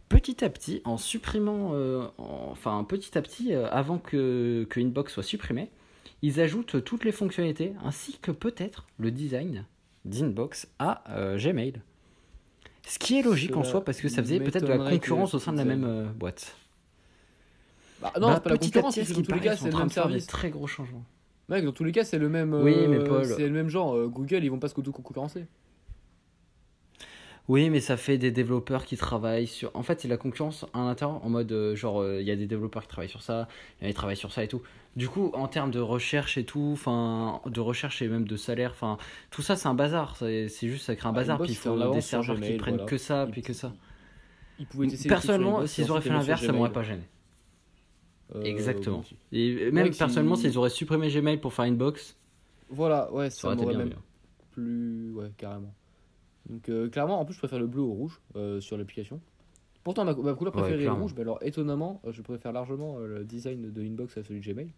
petit 0.09 0.45
à 0.45 0.51
petit, 0.51 0.81
en 0.85 0.97
supprimant, 0.97 1.71
euh, 1.75 2.07
en- 2.19 2.49
enfin 2.51 2.85
petit 2.85 3.17
à 3.17 3.23
petit, 3.23 3.55
avant 3.55 3.99
que, 3.99 4.67
que 4.71 4.81
Inbox 4.81 5.13
soit 5.15 5.23
supprimé, 5.23 5.71
ils 6.23 6.41
ajoutent 6.41 6.85
toutes 6.85 7.05
les 7.05 7.13
fonctionnalités 7.13 7.73
ainsi 7.85 8.19
que 8.21 8.31
peut-être 8.31 8.87
le 8.99 9.11
design 9.11 9.65
d'Inbox 10.05 10.69
à 10.79 11.03
Gmail. 11.37 11.75
Ce 12.87 12.99
qui 12.99 13.19
est 13.19 13.23
logique 13.23 13.57
en 13.57 13.63
soi 13.65 13.85
parce 13.85 14.01
que 14.01 14.09
ça 14.09 14.23
faisait 14.23 14.39
peut-être 14.41 14.63
de 14.65 14.69
la 14.69 14.77
concurrence 14.99 15.35
au 15.35 15.39
sein 15.39 15.53
de 15.53 15.59
la 15.59 15.65
même 15.65 16.13
boîte. 16.19 16.57
Bah, 18.03 18.13
non, 18.21 18.27
Bah, 18.29 18.35
c'est 18.35 18.43
pas 18.43 18.51
la 18.51 18.57
concurrence, 18.59 18.97
parce 18.97 19.09
ce 19.09 19.13
que 19.13 19.19
dans 19.19 19.23
tous 19.25 19.33
les 19.35 19.41
cas, 19.41 19.57
c'est 19.57 19.71
le 19.71 19.77
même 19.79 19.89
service. 19.91 20.27
très 20.27 20.51
gros 20.51 20.67
changements. 20.67 21.05
Mec, 21.49 21.65
dans 21.65 21.73
tous 21.73 21.85
les 21.85 21.93
cas, 21.93 22.05
c'est 22.05 22.19
le 22.19 22.29
même. 22.29 22.53
Oui, 22.55 22.73
euh, 22.75 22.89
mais 22.89 23.05
Paul- 23.05 23.25
C'est 23.25 23.47
le 23.47 23.51
même 23.53 23.69
genre. 23.69 23.95
euh, 23.97 24.09
Google, 24.09 24.43
ils 24.45 24.51
vont 24.51 24.59
pas 24.59 24.69
se 24.69 24.75
concurrencer. 24.75 25.47
Oui, 27.49 27.71
mais 27.71 27.81
ça 27.81 27.97
fait 27.97 28.19
des 28.19 28.31
développeurs 28.31 28.85
qui 28.85 28.97
travaillent 28.97 29.49
sur. 29.49 29.71
En 29.75 29.83
fait, 29.83 30.01
c'est 30.01 30.09
la 30.09 30.17
concurrence 30.17 30.65
à 30.75 30.79
l'intérieur 30.79 31.25
en 31.25 31.29
mode 31.29 31.51
euh, 31.51 31.75
genre 31.75 32.01
euh, 32.01 32.21
il 32.21 32.27
y 32.27 32.31
a 32.31 32.37
des 32.37 32.47
développeurs 32.47 32.83
qui 32.83 32.89
travaillent 32.89 33.09
sur 33.09 33.23
ça, 33.23 33.49
il 33.81 33.85
y 33.85 33.87
en 33.87 33.89
a 33.89 33.93
qui 33.93 33.97
travaillent 33.97 34.17
sur 34.17 34.33
ça 34.33 34.45
et 34.45 34.49
tout. 34.49 34.63
Du 34.95 35.09
coup, 35.09 35.33
en 35.35 35.49
termes 35.49 35.73
de 35.73 35.81
recherche 35.81 36.39
et 36.39 36.45
tout, 36.45 36.71
enfin 36.73 37.41
de 37.47 37.61
recherche 37.61 38.01
et 38.01 38.07
même 38.09 38.29
de 38.29 38.37
salaire, 38.37 38.71
enfin 38.71 38.97
tout 39.31 39.43
ça 39.43 39.57
c'est 39.57 39.67
un 39.67 39.75
bazar. 39.75 40.15
C'est 40.17 40.49
juste 40.63 40.87
ça 40.87 40.95
crée 40.95 41.09
un 41.09 41.11
Ah, 41.11 41.15
bazar. 41.15 41.41
Puis 41.41 41.51
il 41.53 41.57
faut 41.57 41.77
des 41.93 42.01
serveurs 42.01 42.41
qui 42.41 42.53
prennent 42.59 42.75
voilà. 42.75 42.89
que 42.89 42.97
ça, 42.97 43.25
Ils- 43.27 43.33
puis 43.33 43.43
que 43.43 43.53
ça. 43.53 43.73
Personnellement, 45.09 45.67
s'ils 45.67 45.91
auraient 45.91 46.01
fait 46.01 46.11
l'inverse, 46.11 46.45
ça 46.47 46.53
m'aurait 46.53 46.73
pas 46.73 46.85
gêné. 46.85 47.03
Euh, 48.35 48.43
Exactement. 48.43 49.03
Et 49.33 49.71
même 49.71 49.87
Ouais, 49.87 49.93
si- 49.93 49.99
personnellement, 49.99 50.37
s'ils 50.37 50.57
auraient 50.57 50.71
supprimé 50.71 51.09
Gmail 51.11 51.39
pour 51.39 51.53
faire 51.53 51.67
Inbox, 51.67 52.17
Voilà, 52.71 53.13
ouais, 53.13 53.29
ça 53.31 53.41
ça 53.43 53.47
aurait 53.49 53.57
été 53.57 53.67
bien 53.67 53.79
même 53.79 53.89
mieux. 53.89 53.95
plus. 54.53 55.13
Ouais, 55.13 55.31
carrément. 55.37 55.75
Donc, 56.49 56.69
euh, 56.69 56.89
clairement, 56.89 57.21
en 57.21 57.25
plus, 57.25 57.35
je 57.35 57.39
préfère 57.39 57.59
le 57.59 57.67
bleu 57.67 57.83
au 57.83 57.93
rouge 57.93 58.21
euh, 58.37 58.61
sur 58.61 58.77
l'application. 58.79 59.21
Pourtant, 59.85 60.05
ma, 60.05 60.15
ma 60.15 60.35
couleur 60.35 60.55
Ouais, 60.55 60.63
préférée 60.63 60.83
est 60.83 60.87
le 60.87 60.93
rouge, 60.93 61.13
mais 61.17 61.23
alors 61.23 61.39
étonnamment, 61.43 62.01
je 62.09 62.23
préfère 62.23 62.53
largement 62.53 62.99
euh, 62.99 63.07
le 63.19 63.25
design 63.25 63.71
de 63.73 63.83
Inbox 63.83 64.17
à 64.17 64.23
celui 64.23 64.41
de 64.41 64.47
Gmail. 64.53 64.73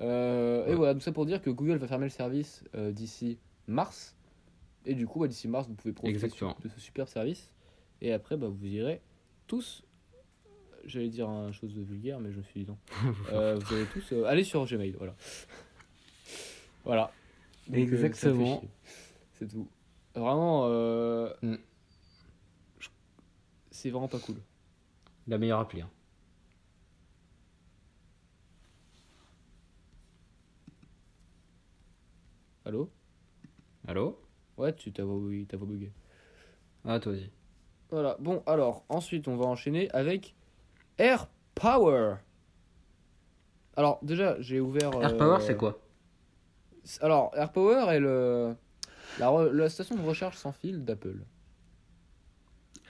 Et 0.00 0.74
voilà, 0.74 0.94
tout 0.94 1.00
ça 1.00 1.12
pour 1.12 1.24
dire 1.26 1.40
que 1.40 1.50
Google 1.50 1.76
va 1.76 1.86
fermer 1.86 2.06
le 2.06 2.10
service 2.10 2.64
d'ici 2.90 3.38
mars. 3.66 4.16
Et 4.86 4.94
du 4.94 5.06
coup, 5.06 5.20
bah, 5.20 5.28
d'ici 5.28 5.48
mars, 5.48 5.66
vous 5.68 5.74
pouvez 5.74 5.92
profiter 5.94 6.14
Exactement. 6.14 6.56
de 6.62 6.68
ce 6.68 6.80
superbe 6.80 7.08
service. 7.08 7.50
Et 8.02 8.12
après, 8.12 8.36
bah, 8.36 8.48
vous 8.48 8.66
irez 8.66 9.00
tous. 9.46 9.83
J'allais 10.86 11.08
dire 11.08 11.28
une 11.28 11.52
chose 11.52 11.74
de 11.74 11.82
vulgaire, 11.82 12.20
mais 12.20 12.30
je 12.32 12.38
me 12.38 12.42
suis 12.42 12.64
dit 12.64 12.66
non. 12.70 12.78
Euh, 13.32 13.56
vous 13.56 13.74
allez 13.74 13.86
tous 13.86 14.12
euh, 14.12 14.24
aller 14.24 14.44
sur 14.44 14.64
Gmail, 14.66 14.92
voilà. 14.98 15.14
voilà. 16.84 17.12
Donc, 17.68 17.76
euh, 17.76 17.80
Exactement. 17.82 18.62
C'est 19.32 19.48
tout. 19.48 19.68
Vraiment, 20.14 20.68
Mm. 21.42 21.56
c'est 23.70 23.90
vraiment 23.90 24.08
pas 24.08 24.18
cool. 24.20 24.36
La 25.26 25.38
meilleure 25.38 25.60
appli. 25.60 25.80
hein. 25.80 25.90
Allô? 32.64 32.90
Allô? 33.86 34.18
Ouais, 34.56 34.74
tu 34.74 34.92
t'as 34.92 35.02
oui, 35.02 35.46
bugué. 35.50 35.92
Ah, 36.84 36.98
toi 37.00 37.12
aussi. 37.12 37.30
Voilà, 37.90 38.16
bon, 38.20 38.42
alors, 38.46 38.84
ensuite, 38.88 39.28
on 39.28 39.36
va 39.36 39.46
enchaîner 39.46 39.90
avec 39.90 40.34
Air 40.98 41.26
Power. 41.54 42.16
Alors, 43.76 43.98
déjà, 44.02 44.40
j'ai 44.40 44.60
ouvert. 44.60 44.90
AirPower, 45.02 45.36
euh, 45.36 45.40
c'est 45.40 45.56
quoi? 45.56 45.78
Alors, 47.00 47.32
Air 47.36 47.50
Power 47.50 47.86
est 47.94 48.00
le, 48.00 48.54
la, 49.18 49.26
re- 49.28 49.50
la 49.50 49.68
station 49.68 49.96
de 49.96 50.02
recharge 50.02 50.36
sans 50.36 50.52
fil 50.52 50.84
d'Apple. 50.84 51.16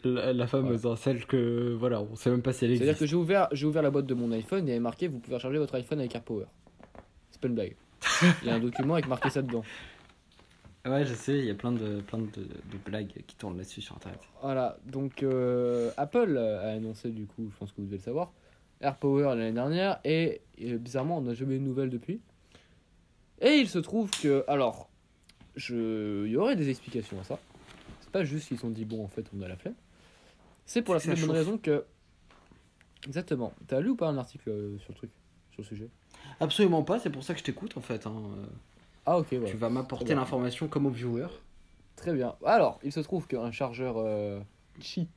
la, 0.05 0.33
la 0.33 0.47
fameuse, 0.47 0.85
hein, 0.87 0.97
celle 0.97 1.25
que. 1.27 1.75
Voilà, 1.79 2.03
on 2.03 2.15
sait 2.17 2.31
même 2.31 2.43
pas 2.43 2.53
si 2.53 2.65
elle 2.67 2.73
C'est-à-dire 2.73 2.89
existe. 2.91 3.01
que 3.01 3.07
j'ai 3.07 3.17
ouvert, 3.17 3.49
j'ai 3.53 3.67
ouvert 3.67 3.83
la 3.83 3.91
boîte 3.91 4.07
de 4.07 4.15
mon 4.15 4.31
iPhone 4.33 4.61
et 4.61 4.63
il 4.63 4.69
y 4.69 4.73
avait 4.73 4.81
marqué 4.81 5.09
Vous 5.09 5.19
pouvez 5.21 5.37
recharger 5.37 5.59
votre 5.59 5.75
iPhone 5.77 6.01
avec 6.01 6.15
Air 6.15 6.23
Power. 6.23 6.47
C'est 7.31 7.41
pas 7.41 7.49
une 7.49 7.55
blague. 7.55 7.77
Il 8.43 8.49
y 8.49 8.51
a 8.51 8.55
un 8.55 8.61
document 8.61 8.95
avec 8.95 9.09
marqué 9.09 9.31
ça 9.31 9.41
dedans. 9.41 9.63
Ouais, 10.87 11.07
je 11.07 11.15
sais, 11.15 11.39
il 11.39 11.47
y 11.47 11.51
a 11.51 11.55
plein 11.55 11.73
de, 11.73 12.01
plein 12.03 12.19
de, 12.19 12.27
de 12.27 12.79
blagues 12.85 13.23
qui 13.27 13.37
tournent 13.37 13.57
là-dessus 13.57 13.81
sur 13.81 13.97
internet. 13.97 14.21
Voilà, 14.43 14.77
donc 14.85 15.23
euh, 15.23 15.91
Apple 15.97 16.37
a 16.37 16.73
annoncé 16.73 17.09
du 17.09 17.25
coup, 17.27 17.49
je 17.51 17.57
pense 17.57 17.73
que 17.73 17.77
vous 17.79 17.87
devez 17.87 17.97
le 17.97 18.03
savoir, 18.03 18.33
Air 18.83 18.97
Power 18.97 19.29
l'année 19.35 19.53
dernière 19.53 19.99
et, 20.05 20.43
et 20.59 20.75
bizarrement 20.75 21.17
on 21.17 21.23
n'a 21.23 21.33
jamais 21.33 21.57
eu 21.57 21.59
de 21.59 21.65
nouvelles 21.65 21.89
depuis. 21.89 22.21
Et 23.41 23.55
il 23.55 23.69
se 23.69 23.79
trouve 23.79 24.11
que, 24.11 24.45
alors, 24.47 24.91
je, 25.57 26.27
il 26.27 26.33
y 26.33 26.37
aurait 26.37 26.55
des 26.55 26.69
explications 26.69 27.19
à 27.19 27.25
ça. 27.25 27.39
C'est 28.03 28.11
pas 28.11 28.25
juste 28.25 28.49
qu'ils 28.49 28.59
se 28.59 28.63
sont 28.63 28.71
dit 28.71 28.85
bon 28.85 29.03
en 29.03 29.09
fait 29.09 29.25
on 29.35 29.41
a 29.41 29.49
la 29.49 29.57
flemme. 29.57 29.75
C'est 30.67 30.83
pour 30.83 30.93
la 30.93 31.01
simple 31.01 31.19
bonne 31.21 31.31
raison 31.31 31.57
que, 31.57 31.87
exactement. 33.07 33.55
T'as 33.69 33.81
lu 33.81 33.89
ou 33.91 33.97
pas 33.97 34.09
un 34.09 34.19
article 34.19 34.51
euh, 34.51 34.79
sur 34.81 34.93
le 34.93 34.97
truc, 34.97 35.11
sur 35.53 35.63
le 35.63 35.67
sujet? 35.67 35.89
Absolument 36.41 36.83
pas, 36.83 36.99
c'est 36.99 37.11
pour 37.11 37.25
ça 37.25 37.33
que 37.33 37.41
je 37.41 37.45
t'écoute 37.45 37.79
en 37.79 37.81
fait. 37.81 38.07
hein. 38.07 38.21
Ah 39.07 39.19
ok, 39.19 39.27
voilà. 39.33 39.51
Tu 39.51 39.57
vas 39.57 39.69
m'apporter 39.71 40.15
l'information 40.15 40.69
comme 40.69 40.87
au 40.87 40.91
viewer. 40.91 41.27
Très 41.97 42.13
bien. 42.15 42.35
Alors, 42.45 42.79
il 42.83 42.93
se 42.93 43.01
trouve 43.01 43.27
qu'un 43.27 43.51
chargeur 43.51 43.97
euh, 43.99 44.41
Qi, 44.81 45.09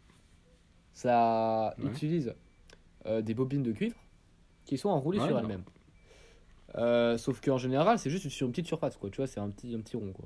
ça 0.94 1.74
Ouais. 1.80 1.86
utilise 1.90 2.34
euh, 3.06 3.22
des 3.22 3.34
bobines 3.34 3.64
de 3.64 3.72
cuivre 3.72 3.96
qui 4.66 4.78
sont 4.78 4.90
enroulées 4.90 5.20
Ouais, 5.20 5.28
sur 5.28 5.40
elles-mêmes. 5.40 5.64
Euh, 6.76 7.18
sauf 7.18 7.40
qu'en 7.42 7.58
général, 7.58 7.98
c'est 7.98 8.10
juste 8.10 8.28
sur 8.30 8.46
une 8.46 8.52
petite 8.52 8.68
surface, 8.68 8.98
quoi. 8.98 9.10
Tu 9.10 9.18
vois, 9.18 9.28
c'est 9.28 9.40
un 9.40 9.50
petit, 9.50 9.74
un 9.74 9.80
petit 9.80 9.96
rond, 9.98 10.12
quoi. 10.14 10.26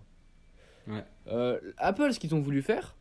Ouais. 0.88 1.06
Euh, 1.28 1.60
Apple, 1.78 2.12
ce 2.12 2.20
qu'ils 2.20 2.34
ont 2.34 2.42
voulu 2.42 2.62
faire, 2.64 2.96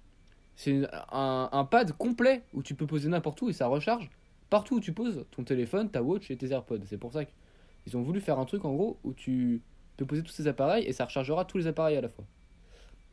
c'est 0.54 0.82
un, 1.10 1.48
un 1.50 1.64
pad 1.64 1.92
complet 1.92 2.42
où 2.52 2.62
tu 2.62 2.74
peux 2.74 2.86
poser 2.86 3.08
n'importe 3.08 3.40
où 3.40 3.48
et 3.48 3.54
ça 3.54 3.66
recharge 3.66 4.10
partout 4.50 4.76
où 4.76 4.80
tu 4.80 4.92
poses 4.92 5.24
ton 5.30 5.42
téléphone, 5.44 5.90
ta 5.90 6.02
watch 6.02 6.30
et 6.30 6.36
tes 6.36 6.50
AirPods. 6.50 6.80
C'est 6.84 6.98
pour 6.98 7.12
ça 7.12 7.24
qu'ils 7.24 7.96
ont 7.96 8.02
voulu 8.02 8.20
faire 8.20 8.38
un 8.38 8.44
truc 8.44 8.64
en 8.66 8.74
gros 8.74 8.98
où 9.04 9.14
tu 9.14 9.62
poser 10.04 10.22
tous 10.22 10.32
ces 10.32 10.46
appareils 10.48 10.84
et 10.86 10.92
ça 10.92 11.04
rechargera 11.04 11.44
tous 11.44 11.58
les 11.58 11.66
appareils 11.66 11.96
à 11.96 12.00
la 12.00 12.08
fois. 12.08 12.24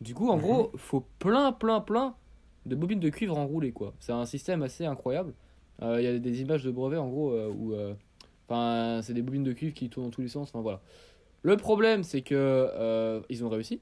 Du 0.02 0.14
coup, 0.14 0.30
en 0.30 0.36
Mhm. 0.36 0.42
gros, 0.42 0.72
faut 0.78 1.06
plein, 1.20 1.52
plein, 1.52 1.82
plein 1.82 2.16
de 2.66 2.76
bobines 2.76 3.00
de 3.00 3.10
cuivre 3.10 3.38
enroulées 3.38 3.72
quoi. 3.72 3.94
C'est 4.00 4.12
un 4.12 4.26
système 4.26 4.62
assez 4.62 4.86
incroyable. 4.86 5.34
Euh, 5.82 6.02
Il 6.02 6.04
y 6.04 6.08
a 6.08 6.18
des 6.20 6.42
images 6.42 6.64
de 6.64 6.72
brevets 6.72 6.98
en 7.00 7.08
gros 7.10 7.32
euh, 7.32 7.50
où, 7.50 7.74
euh, 7.74 7.94
enfin, 8.48 9.02
c'est 9.04 9.14
des 9.14 9.22
bobines 9.22 9.44
de 9.44 9.54
cuivre 9.54 9.74
qui 9.74 9.90
tournent 9.90 10.06
dans 10.08 10.12
tous 10.12 10.22
les 10.22 10.28
sens. 10.28 10.50
Enfin 10.50 10.62
voilà. 10.62 10.82
Le 11.44 11.56
problème, 11.58 12.04
c'est 12.04 12.22
que 12.22 12.36
euh, 12.36 13.22
ils 13.30 13.44
ont 13.46 13.50
réussi. 13.50 13.80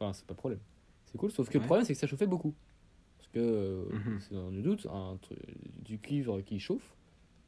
Enfin, 0.00 0.12
c'est 0.12 0.24
pas 0.26 0.32
le 0.34 0.38
problème. 0.38 0.60
C'est 1.06 1.18
cool. 1.18 1.30
Sauf 1.30 1.48
que 1.48 1.58
le 1.58 1.64
problème, 1.64 1.84
c'est 1.84 1.92
que 1.94 1.98
ça 1.98 2.06
chauffait 2.06 2.26
beaucoup. 2.26 2.54
Parce 3.18 3.28
que 3.30 3.38
euh, 3.40 3.84
Mhm. 3.92 4.20
c'est 4.20 4.34
dans 4.34 4.48
le 4.50 4.62
doute, 4.62 4.86
un 4.92 5.16
truc- 5.20 5.38
du 5.84 5.98
cuivre 5.98 6.40
qui 6.40 6.58
chauffe, 6.60 6.94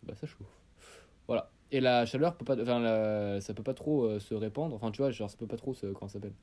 bah 0.02 0.14
ça 0.14 0.26
chauffe. 0.26 0.46
Et 1.72 1.80
la 1.80 2.04
chaleur 2.06 2.37
peut 2.37 2.44
pas, 2.44 2.61
enfin, 2.61 2.80
la- 2.80 3.40
ça 3.40 3.54
peut 3.54 3.62
pas 3.62 3.74
trop 3.74 4.04
euh, 4.04 4.18
se 4.20 4.35
répandre. 4.35 4.74
Enfin, 4.74 4.90
tu 4.90 5.02
vois, 5.02 5.11
genre, 5.11 5.30
ça 5.30 5.37
peut 5.37 5.46
pas 5.46 5.56
trop 5.56 5.74
se, 5.74 5.87
comment 5.87 6.09
ça 6.09 6.14
s'appelle? 6.14 6.35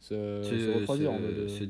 Se, 0.00 0.14
se 0.58 0.70
refroidir 0.70 1.12
en 1.12 1.18
mode, 1.18 1.38
euh, 1.38 1.48
se- 1.48 1.64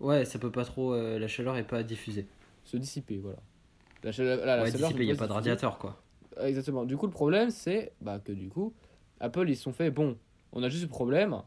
Ouais, 0.00 0.24
ça 0.24 0.38
peut 0.38 0.50
pas 0.50 0.64
trop. 0.64 0.94
euh, 0.94 1.18
la 1.18 1.28
chaleur 1.28 1.56
est 1.56 1.66
pas 1.66 1.82
diffusée. 1.82 2.26
se 2.64 2.76
dissiper, 2.76 3.18
voilà. 3.18 3.38
La 4.02 4.12
chaleur, 4.12 4.38
la, 4.44 4.56
la 4.56 4.64
ouais, 4.64 4.70
chaleur 4.70 4.90
dissipée, 4.90 5.04
il 5.04 5.06
n'y 5.06 5.12
a 5.12 5.16
pas 5.16 5.26
de 5.26 5.32
radiateur 5.32 5.78
quoi. 5.78 5.96
dissiper. 6.22 6.46
Exactement. 6.48 6.84
Du 6.84 6.96
coup, 6.96 7.06
le 7.06 7.12
problème, 7.12 7.50
c'est 7.50 7.92
bah, 8.00 8.18
que 8.20 8.32
du 8.32 8.48
coup, 8.48 8.74
Apple, 9.20 9.48
ils 9.48 9.56
se 9.56 9.62
sont 9.64 9.72
fait, 9.72 9.90
bon, 9.90 10.18
on 10.52 10.62
a 10.62 10.68
juste 10.68 10.84
ce 10.84 10.88
problème. 10.88 11.42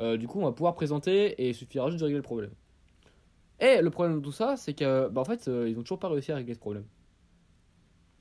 euh, 0.00 0.16
du 0.16 0.26
coup, 0.26 0.40
on 0.40 0.44
va 0.44 0.52
pouvoir 0.52 0.74
présenter 0.74 1.32
et 1.42 1.50
il 1.50 1.54
suffira 1.54 1.88
juste 1.90 2.00
de 2.00 2.04
régler 2.04 2.18
le 2.18 2.22
problème. 2.22 2.50
Et 3.60 3.80
le 3.80 3.90
problème 3.90 4.18
de 4.18 4.24
tout 4.24 4.32
ça, 4.32 4.56
c'est 4.56 4.74
que, 4.74 5.08
bah, 5.08 5.20
en 5.20 5.24
fait, 5.24 5.46
ils 5.46 5.78
ont 5.78 5.82
toujours 5.82 5.98
pas 5.98 6.08
réussi 6.08 6.32
à 6.32 6.36
régler 6.36 6.54
ce 6.54 6.58
problème. 6.58 6.84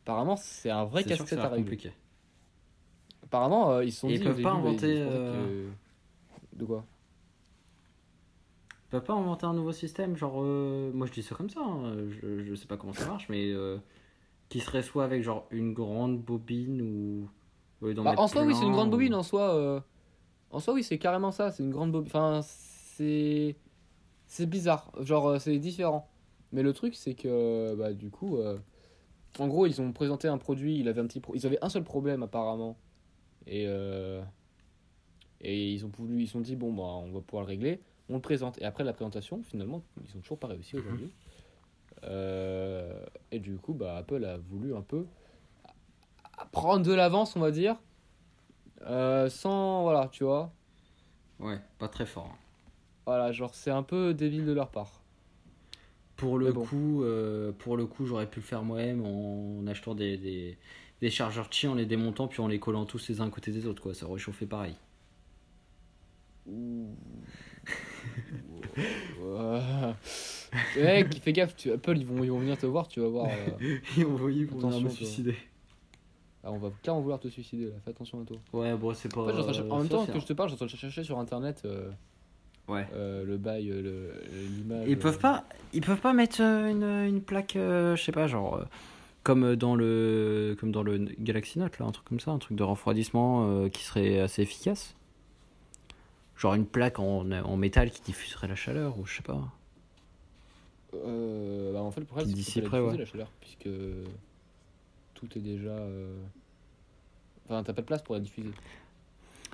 Apparemment, 0.04 0.36
c'est 0.36 0.70
un 0.70 0.86
vrai 0.86 1.04
casse-tête 1.04 1.40
à 1.40 1.48
régler. 1.50 1.64
compliqué. 1.64 1.92
Apparemment, 3.24 3.72
euh, 3.72 3.86
ils 3.86 3.92
sont 3.92 4.08
Et 4.10 4.14
dit. 4.14 4.18
ils 4.20 4.24
peuvent 4.24 4.42
pas 4.42 4.50
ils 4.54 4.58
inventer, 4.58 5.02
euh, 5.02 5.68
que- 6.54 6.58
De 6.60 6.66
quoi? 6.66 6.86
Tu 8.70 8.98
peux 8.98 9.02
pas 9.04 9.14
inventer 9.14 9.46
un 9.46 9.54
nouveau 9.54 9.72
système, 9.72 10.18
genre. 10.18 10.42
euh, 10.42 10.92
Moi 10.94 11.08
je 11.08 11.14
dis 11.14 11.24
ça 11.24 11.34
comme 11.36 11.50
ça, 11.50 11.62
hein, 11.62 11.94
je, 12.22 12.44
je 12.44 12.56
sais 12.56 12.68
pas 12.68 12.78
comment 12.78 12.94
ça 12.94 13.06
marche, 13.08 13.28
mais. 13.30 13.54
Qui 14.50 14.60
serait 14.60 14.84
soit 14.84 15.06
avec 15.06 15.24
genre 15.24 15.48
une 15.52 15.74
grande 15.74 16.22
bobine 16.22 16.82
ou. 16.82 17.30
Bah, 17.82 18.14
en 18.18 18.28
soi, 18.28 18.44
oui, 18.44 18.54
c'est 18.54 18.66
une 18.66 18.74
grande 18.74 18.90
ou- 18.90 18.92
bobine. 18.92 19.14
En 19.16 19.24
soi, 19.24 19.82
en 20.52 20.60
soi, 20.60 20.74
oui, 20.74 20.84
c'est 20.84 20.98
carrément 20.98 21.32
ça. 21.32 21.52
C'est 21.52 21.64
une 21.64 21.72
grande 21.72 21.92
bobine. 21.94 22.10
Enfin, 22.14 22.42
c'est 22.44 23.56
c'est 24.28 24.46
bizarre. 24.46 24.92
Genre, 25.00 25.40
c'est 25.40 25.58
différent. 25.58 26.10
Mais 26.52 26.64
le 26.64 26.74
truc, 26.74 26.96
c'est 26.96 27.14
que 27.14 27.74
bah, 27.76 27.94
du 27.94 28.10
coup, 28.10 28.38
en 29.40 29.48
gros, 29.48 29.66
ils 29.66 29.82
ont 29.82 29.92
présenté 29.92 30.28
un 30.28 30.38
produit. 30.38 30.80
Il 30.80 30.88
avait 30.88 31.02
un 31.02 31.08
petit, 31.08 31.20
pro- 31.20 31.36
ils 31.36 31.46
avaient 31.46 31.60
un 31.64 31.70
seul 31.70 31.84
problème 31.84 32.24
apparemment, 32.24 32.78
et 33.48 33.66
euh, 33.68 34.22
et 35.42 35.72
ils 35.74 35.86
ont 35.86 35.90
voulu, 35.90 36.22
ils 36.22 36.28
sont 36.28 36.42
dit 36.42 36.56
bon 36.56 36.74
bah, 36.74 36.84
on 36.84 37.12
va 37.12 37.22
pouvoir 37.22 37.44
le 37.44 37.48
régler. 37.50 37.82
On 38.10 38.16
le 38.16 38.22
présente. 38.22 38.60
Et 38.62 38.66
après 38.66 38.84
la 38.84 38.92
présentation, 38.94 39.42
finalement, 39.44 39.82
ils 40.04 40.18
ont 40.18 40.22
toujours 40.22 40.38
pas 40.40 40.48
réussi 40.48 40.76
aujourd'hui. 40.78 41.10
Euh, 42.04 43.06
et 43.32 43.40
du 43.40 43.56
coup, 43.58 43.74
bah, 43.74 43.96
Apple 43.98 44.26
a 44.26 44.38
voulu 44.38 44.76
un 44.76 44.82
peu 44.82 45.06
prendre 46.52 46.86
de 46.86 46.94
l'avance, 46.94 47.36
on 47.36 47.40
va 47.40 47.52
dire. 47.52 47.78
Euh, 48.82 49.30
sans, 49.30 49.84
voilà, 49.84 50.10
tu 50.12 50.24
vois. 50.24 50.52
Ouais, 51.40 51.60
pas 51.80 51.88
très 51.88 52.06
fort. 52.06 52.30
hein. 52.34 52.38
Voilà, 53.06 53.32
genre, 53.32 53.54
c'est 53.56 53.72
un 53.72 53.84
peu 53.84 54.14
débile 54.14 54.46
de 54.46 54.52
leur 54.52 54.70
part. 54.70 55.01
Pour 56.22 56.38
le 56.38 56.52
bon. 56.54 56.66
coup, 56.66 57.04
euh, 57.04 57.52
pour 57.52 57.78
le 57.78 57.86
coup, 57.86 58.06
j'aurais 58.06 58.28
pu 58.30 58.40
le 58.40 58.46
faire 58.46 58.64
moi-même 58.64 59.06
en 59.06 59.66
achetant 59.68 59.96
des, 59.96 60.18
des, 60.18 60.58
des 61.02 61.10
chargeurs 61.10 61.50
Qi, 61.50 61.68
en 61.68 61.74
les 61.76 61.86
démontant 61.86 62.28
puis 62.28 62.42
en 62.42 62.48
les 62.48 62.60
collant 62.60 62.86
tous 62.86 63.10
les 63.10 63.22
uns 63.22 63.28
à 63.28 63.30
côté 63.30 63.52
des 63.52 63.66
autres, 63.68 63.82
quoi. 63.82 63.94
Ça 63.94 64.06
aurait 64.08 64.20
chauffé 64.20 64.46
pareil. 64.46 64.76
Ouais. 69.22 69.94
Mec, 70.76 71.16
fais 71.22 71.34
gaffe, 71.34 71.56
tu, 71.56 71.72
Apple, 71.72 71.98
ils 71.98 72.06
vont, 72.06 72.24
ils 72.24 72.32
vont 72.32 72.40
venir 72.40 72.58
te 72.58 72.66
voir, 72.66 72.88
tu 72.88 73.00
vas 73.00 73.08
voir. 73.08 73.28
euh, 73.30 73.78
voyait 74.06 74.46
pour 74.46 74.60
venir 74.60 74.82
me 74.82 74.90
suicider. 74.90 75.36
ah, 76.44 76.52
on 76.52 76.58
va 76.58 76.72
clairement 76.82 77.02
vouloir 77.02 77.20
te 77.20 77.28
suicider, 77.28 77.66
là. 77.66 77.76
Fais 77.84 77.92
attention 77.92 78.22
à 78.22 78.26
toi. 78.26 78.38
Ouais, 78.54 78.76
bon, 78.76 78.94
c'est 78.94 79.14
pas. 79.14 79.22
En, 79.22 79.28
fait, 79.28 79.62
en 79.62 79.70
en 79.70 79.78
même 79.80 79.88
ça, 79.88 79.96
temps 79.96 80.06
c'est 80.06 80.14
que 80.14 80.20
je 80.20 80.26
te 80.26 80.34
parle, 80.34 80.50
je 80.50 80.78
chercher 80.78 81.04
sur 81.04 81.20
internet. 81.20 81.62
euh, 81.66 81.92
Ouais. 82.72 82.88
euh, 82.94 83.24
le 83.24 83.38
bail, 83.38 83.70
euh, 83.70 84.12
l'image. 84.56 84.86
Ils 84.88 84.98
peuvent 84.98 85.18
euh, 85.18 85.20
pas, 85.20 85.46
ils 85.74 85.82
peuvent 85.82 86.00
pas 86.00 86.14
mettre 86.14 86.42
une, 86.42 86.84
une 86.84 87.22
plaque, 87.22 87.54
je 87.56 88.02
sais 88.02 88.12
pas, 88.12 88.28
genre 88.28 88.66
comme 89.24 89.56
dans 89.56 89.76
le, 89.76 90.56
comme 90.60 90.72
dans 90.72 90.84
le 90.84 90.98
Galaxy 91.20 91.60
Note 91.60 91.78
là, 91.80 91.86
un 91.86 91.92
truc 91.92 92.08
comme 92.08 92.20
ça, 92.20 92.32
un 92.32 92.40
truc 92.40 92.58
de 92.58 92.64
refroidissement 92.64 93.68
qui 93.70 93.84
serait 93.84 94.20
assez 94.20 94.42
efficace. 94.42 94.96
Genre 96.38 96.56
une 96.56 96.66
plaque 96.66 96.98
en, 96.98 97.30
en 97.32 97.58
métal 97.58 97.92
qui 97.92 98.02
diffuserait 98.02 98.48
la 98.48 98.56
chaleur 98.56 98.98
ou 98.98 99.06
je 99.06 99.18
sais 99.18 99.22
pas. 99.22 99.48
Euh, 100.94 101.72
bah, 101.74 101.82
en 101.82 101.92
fait, 101.92 102.02
le 102.02 102.06
problème, 102.06 102.36
c'est 102.36 102.62
la 102.62 102.84
ouais. 102.84 102.98
la 102.98 103.06
chaleur, 103.06 103.32
puisque 103.40 103.70
tout 105.14 105.28
est 105.38 105.42
déjà. 105.42 105.70
euh, 105.70 106.14
Enfin, 107.46 107.64
t'as 107.64 107.74
pas 107.74 107.82
de 107.82 107.88
place 107.88 108.02
pour 108.02 108.16
la 108.16 108.22
diffuser. 108.22 108.52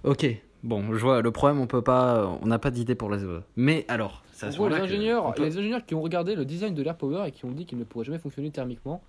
Ok, 0.03 0.25
bon, 0.63 0.93
je 0.93 0.99
vois. 1.01 1.21
Le 1.21 1.31
problème, 1.31 1.59
on 1.59 1.67
peut 1.67 1.81
pas, 1.81 2.27
on 2.41 2.45
n'a 2.47 2.59
pas 2.59 2.71
d'idée 2.71 2.95
pour 2.95 3.09
la 3.09 3.17
ZOE. 3.19 3.41
Mais 3.55 3.85
alors, 3.87 4.23
En 4.43 4.51
ce 4.51 4.57
gros, 4.57 4.69
les 4.69 4.75
ingénieurs, 4.75 5.33
peut- 5.33 5.43
les 5.43 5.57
ingénieurs 5.57 5.85
qui 5.85 5.95
ont 5.95 6.01
regardé 6.01 6.35
le 6.35 6.45
design 6.45 6.73
de 6.73 6.81
l'AirPower 6.83 7.27
et 7.27 7.31
qui 7.31 7.45
ont 7.45 7.51
dit 7.51 7.65
qu'il 7.65 7.77
ne 7.77 7.83
pourrait 7.83 8.05
jamais 8.05 8.19
fonctionner 8.19 8.51
thermiquement. 8.51 9.01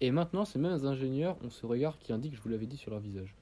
Et 0.00 0.10
maintenant, 0.10 0.44
ces 0.44 0.58
mêmes 0.58 0.84
ingénieurs 0.86 1.36
ont 1.44 1.50
ce 1.50 1.66
regard 1.66 1.98
qui 1.98 2.12
indique, 2.12 2.36
je 2.36 2.40
vous 2.40 2.48
l'avais 2.48 2.66
dit, 2.66 2.76
sur 2.76 2.90
leur 2.90 3.00
visage. 3.00 3.34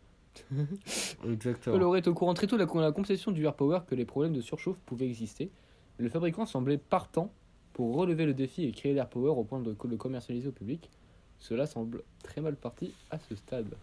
Exactement. 1.26 1.74
Coloré 1.76 1.98
est 1.98 2.08
au 2.08 2.14
courant 2.14 2.34
très 2.34 2.46
tôt 2.46 2.56
de 2.56 2.64
la, 2.64 2.80
la 2.80 2.92
conception 2.92 3.30
du 3.32 3.44
AirPower 3.44 3.80
que 3.86 3.94
les 3.94 4.04
problèmes 4.04 4.32
de 4.32 4.40
surchauffe 4.40 4.78
pouvaient 4.86 5.06
exister. 5.06 5.50
Le 5.98 6.08
fabricant 6.08 6.46
semblait 6.46 6.78
partant 6.78 7.30
pour 7.72 7.94
relever 7.96 8.24
le 8.26 8.34
défi 8.34 8.64
et 8.64 8.72
créer 8.72 8.94
l'AirPower 8.94 9.30
au 9.30 9.44
point 9.44 9.60
de 9.60 9.74
le 9.88 9.96
commercialiser 9.96 10.48
au 10.48 10.52
public. 10.52 10.90
Cela 11.38 11.66
semble 11.66 12.02
très 12.22 12.40
mal 12.40 12.56
parti 12.56 12.92
à 13.10 13.18
ce 13.18 13.34
stade. 13.34 13.74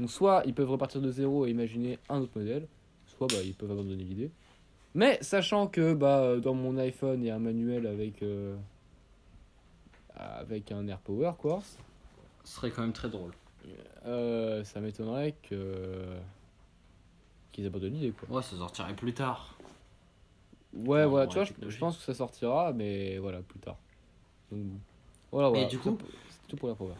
Donc 0.00 0.10
soit 0.10 0.42
ils 0.46 0.54
peuvent 0.54 0.70
repartir 0.70 1.02
de 1.02 1.10
zéro 1.10 1.46
et 1.46 1.50
imaginer 1.50 1.98
un 2.08 2.20
autre 2.20 2.32
modèle, 2.34 2.66
soit 3.06 3.26
bah, 3.26 3.36
ils 3.44 3.54
peuvent 3.54 3.70
abandonner 3.70 4.02
l'idée. 4.02 4.30
Mais 4.94 5.18
sachant 5.20 5.66
que 5.66 5.92
bah, 5.92 6.38
dans 6.38 6.54
mon 6.54 6.78
iPhone 6.78 7.22
il 7.22 7.26
y 7.26 7.30
a 7.30 7.36
un 7.36 7.38
manuel 7.38 7.86
avec, 7.86 8.22
euh, 8.22 8.56
avec 10.16 10.72
un 10.72 10.88
AirPower 10.88 11.32
quoi, 11.36 11.62
Ce 12.44 12.54
serait 12.54 12.70
quand 12.70 12.80
même 12.80 12.94
très 12.94 13.10
drôle. 13.10 13.32
euh, 14.06 14.64
ça 14.64 14.80
m'étonnerait 14.80 15.34
que 15.42 16.16
qu'ils 17.52 17.66
abandonnent 17.66 17.92
l'idée 17.92 18.12
quoi. 18.12 18.36
Ouais, 18.36 18.42
ça 18.42 18.56
sortirait 18.56 18.96
plus 18.96 19.12
tard. 19.12 19.54
Ouais, 20.72 21.04
voilà, 21.04 21.26
tu 21.26 21.34
vois, 21.34 21.44
je, 21.44 21.78
pense 21.78 21.98
que 21.98 22.04
ça 22.04 22.14
sortira, 22.14 22.72
mais 22.72 23.18
voilà, 23.18 23.40
plus 23.42 23.58
tard. 23.58 23.76
Donc, 24.50 24.62
voilà, 25.30 25.48
voilà. 25.48 25.66
du 25.66 25.76
c'est 25.76 25.82
coup- 25.82 25.98
c'est 26.30 26.48
tout 26.48 26.56
pour 26.56 26.68
la 26.68 26.74
power. 26.74 26.94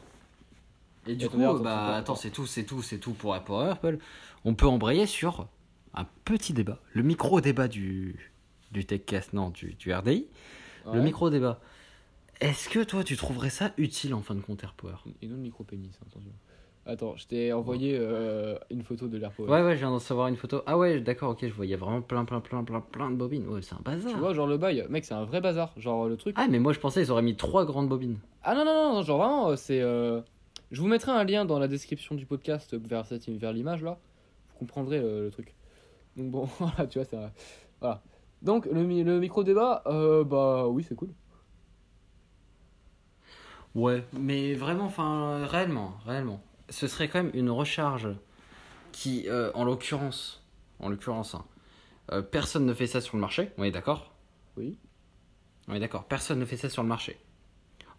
Et 1.07 1.15
du 1.17 1.29
coup, 1.29 1.39
bah 1.63 1.97
attends, 1.97 2.15
c'est 2.15 2.31
tout, 2.31 2.47
c'est 2.47 2.65
tout, 2.65 2.83
c'est 2.83 2.99
tout 2.99 3.13
pour 3.13 3.35
Apple 3.35 3.53
Apple. 3.71 3.99
On 4.45 4.55
peut 4.55 4.67
embrayer 4.67 5.07
sur 5.07 5.49
un 5.95 6.05
petit 6.25 6.53
débat, 6.53 6.79
le 6.93 7.03
micro 7.03 7.41
débat 7.41 7.69
du 7.69 8.31
du 8.71 8.85
TechCast, 8.87 9.33
non, 9.33 9.51
du, 9.51 9.75
du 9.75 9.93
RDI, 9.93 10.27
le 10.87 10.93
Ouais. 10.93 11.01
micro 11.01 11.29
débat. 11.31 11.61
Est-ce 12.41 12.69
que 12.69 12.83
toi, 12.85 13.03
tu 13.05 13.17
trouverais 13.17 13.51
ça 13.51 13.73
utile 13.77 14.15
en 14.15 14.21
fin 14.23 14.35
de 14.35 14.41
compte 14.41 14.63
AirPower? 14.63 14.95
Et 15.21 15.27
non 15.27 15.35
le 15.35 15.41
micro-pénis, 15.43 15.91
attention. 16.07 16.31
Attends, 16.87 17.15
je 17.17 17.27
t'ai 17.27 17.53
envoyé 17.53 17.97
euh, 17.99 18.57
une 18.71 18.83
photo 18.83 19.09
de 19.09 19.19
l'AirPower. 19.19 19.51
Ouais, 19.51 19.63
ouais, 19.63 19.75
je 19.75 19.81
viens 19.81 19.91
d'en 19.91 19.99
savoir 19.99 20.29
une 20.29 20.37
photo. 20.37 20.63
Ah 20.67 20.79
ouais, 20.79 21.01
d'accord, 21.01 21.33
ok, 21.33 21.41
je 21.43 21.53
vois, 21.53 21.67
il 21.67 21.69
y 21.69 21.75
a 21.75 21.77
vraiment 21.77 22.01
plein, 22.01 22.25
plein, 22.25 22.41
plein, 22.41 22.65
plein, 22.65 22.81
plein 22.81 23.11
de 23.11 23.17
bobines. 23.17 23.47
Ouais, 23.47 23.61
c'est 23.61 23.75
un 23.75 23.81
bazar. 23.85 24.13
Tu 24.13 24.19
vois, 24.19 24.33
genre 24.33 24.47
le 24.47 24.57
bail, 24.57 24.87
mec, 24.89 25.05
c'est 25.05 25.13
un 25.15 25.25
vrai 25.25 25.41
bazar. 25.43 25.73
Genre 25.77 26.09
le 26.09 26.17
truc. 26.17 26.35
ah, 26.39 26.47
mais 26.49 26.59
moi, 26.59 26.73
je 26.73 26.79
pensais 26.79 27.03
ils 27.03 27.11
auraient 27.11 27.21
mis 27.23 27.37
trois 27.37 27.67
grandes 27.67 27.89
bobines. 27.89 28.19
Ah 28.43 28.55
non, 28.55 28.65
non, 28.65 28.73
non, 28.73 28.95
non, 28.95 29.03
genre 29.03 29.19
vraiment, 29.19 29.49
euh, 29.51 29.57
c'est. 29.57 29.81
euh, 29.83 30.21
Je 30.71 30.81
vous 30.81 30.87
mettrai 30.89 31.11
un 31.13 31.25
lien 31.25 31.45
dans 31.45 31.59
la 31.59 31.69
description 31.69 32.15
du 32.15 32.27
podcast 32.27 32.75
vers, 32.75 33.05
cette, 33.07 33.29
vers 33.29 33.53
l'image 33.53 33.83
là. 33.83 33.99
Vous 34.53 34.59
comprendrez 34.59 34.99
euh, 34.99 35.25
le 35.25 35.31
truc. 35.31 35.55
Donc 36.17 36.31
bon, 36.31 36.45
voilà, 36.59 36.87
tu 36.87 36.99
vois, 36.99 37.05
c'est. 37.05 37.17
un- 37.17 37.33
Voilà. 37.81 38.03
Donc 38.43 38.67
le, 38.67 38.83
mi- 38.85 39.03
le 39.05 39.19
micro-débat, 39.21 39.83
euh, 39.87 40.25
bah 40.25 40.67
oui, 40.69 40.85
c'est 40.89 40.95
cool. 40.95 41.11
Ouais, 43.75 44.05
mais 44.13 44.55
vraiment, 44.55 44.85
enfin, 44.87 45.47
réellement, 45.47 45.95
réellement. 46.05 46.43
Ce 46.71 46.87
serait 46.89 47.09
quand 47.09 47.23
même 47.23 47.31
une 47.35 47.51
recharge 47.51 48.09
qui, 48.93 49.29
euh, 49.29 49.51
en 49.55 49.65
l'occurrence, 49.65 50.43
en 50.81 50.89
l'occurrence, 50.89 51.35
hein, 51.35 51.45
euh, 52.13 52.23
personne 52.23 52.67
ne 52.67 52.75
fait 52.75 52.87
ça 52.89 53.01
sur 53.01 53.17
le 53.17 53.21
marché, 53.21 53.51
on 53.59 53.65
est 53.65 53.71
d'accord? 53.71 54.13
Oui. 54.57 54.77
On 55.69 55.75
est 55.75 55.81
d'accord, 55.81 56.05
personne 56.05 56.41
ne 56.41 56.45
fait 56.45 56.57
ça 56.57 56.69
sur 56.69 56.83
le 56.83 56.89
marché. 56.89 57.19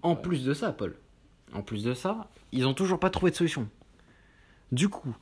En 0.01 0.15
Ouais. 0.15 0.21
plus 0.21 0.43
de 0.43 0.53
ça, 0.53 0.73
Paul, 0.73 0.97
en 1.53 1.61
plus 1.61 1.83
de 1.83 1.93
ça, 1.93 2.29
ils 2.51 2.65
ont 2.67 2.73
toujours 2.73 2.99
pas 2.99 3.09
trouvé 3.09 3.31
de 3.31 3.35
solution. 3.35 3.67
Du 4.71 4.89
coup, 4.89 5.13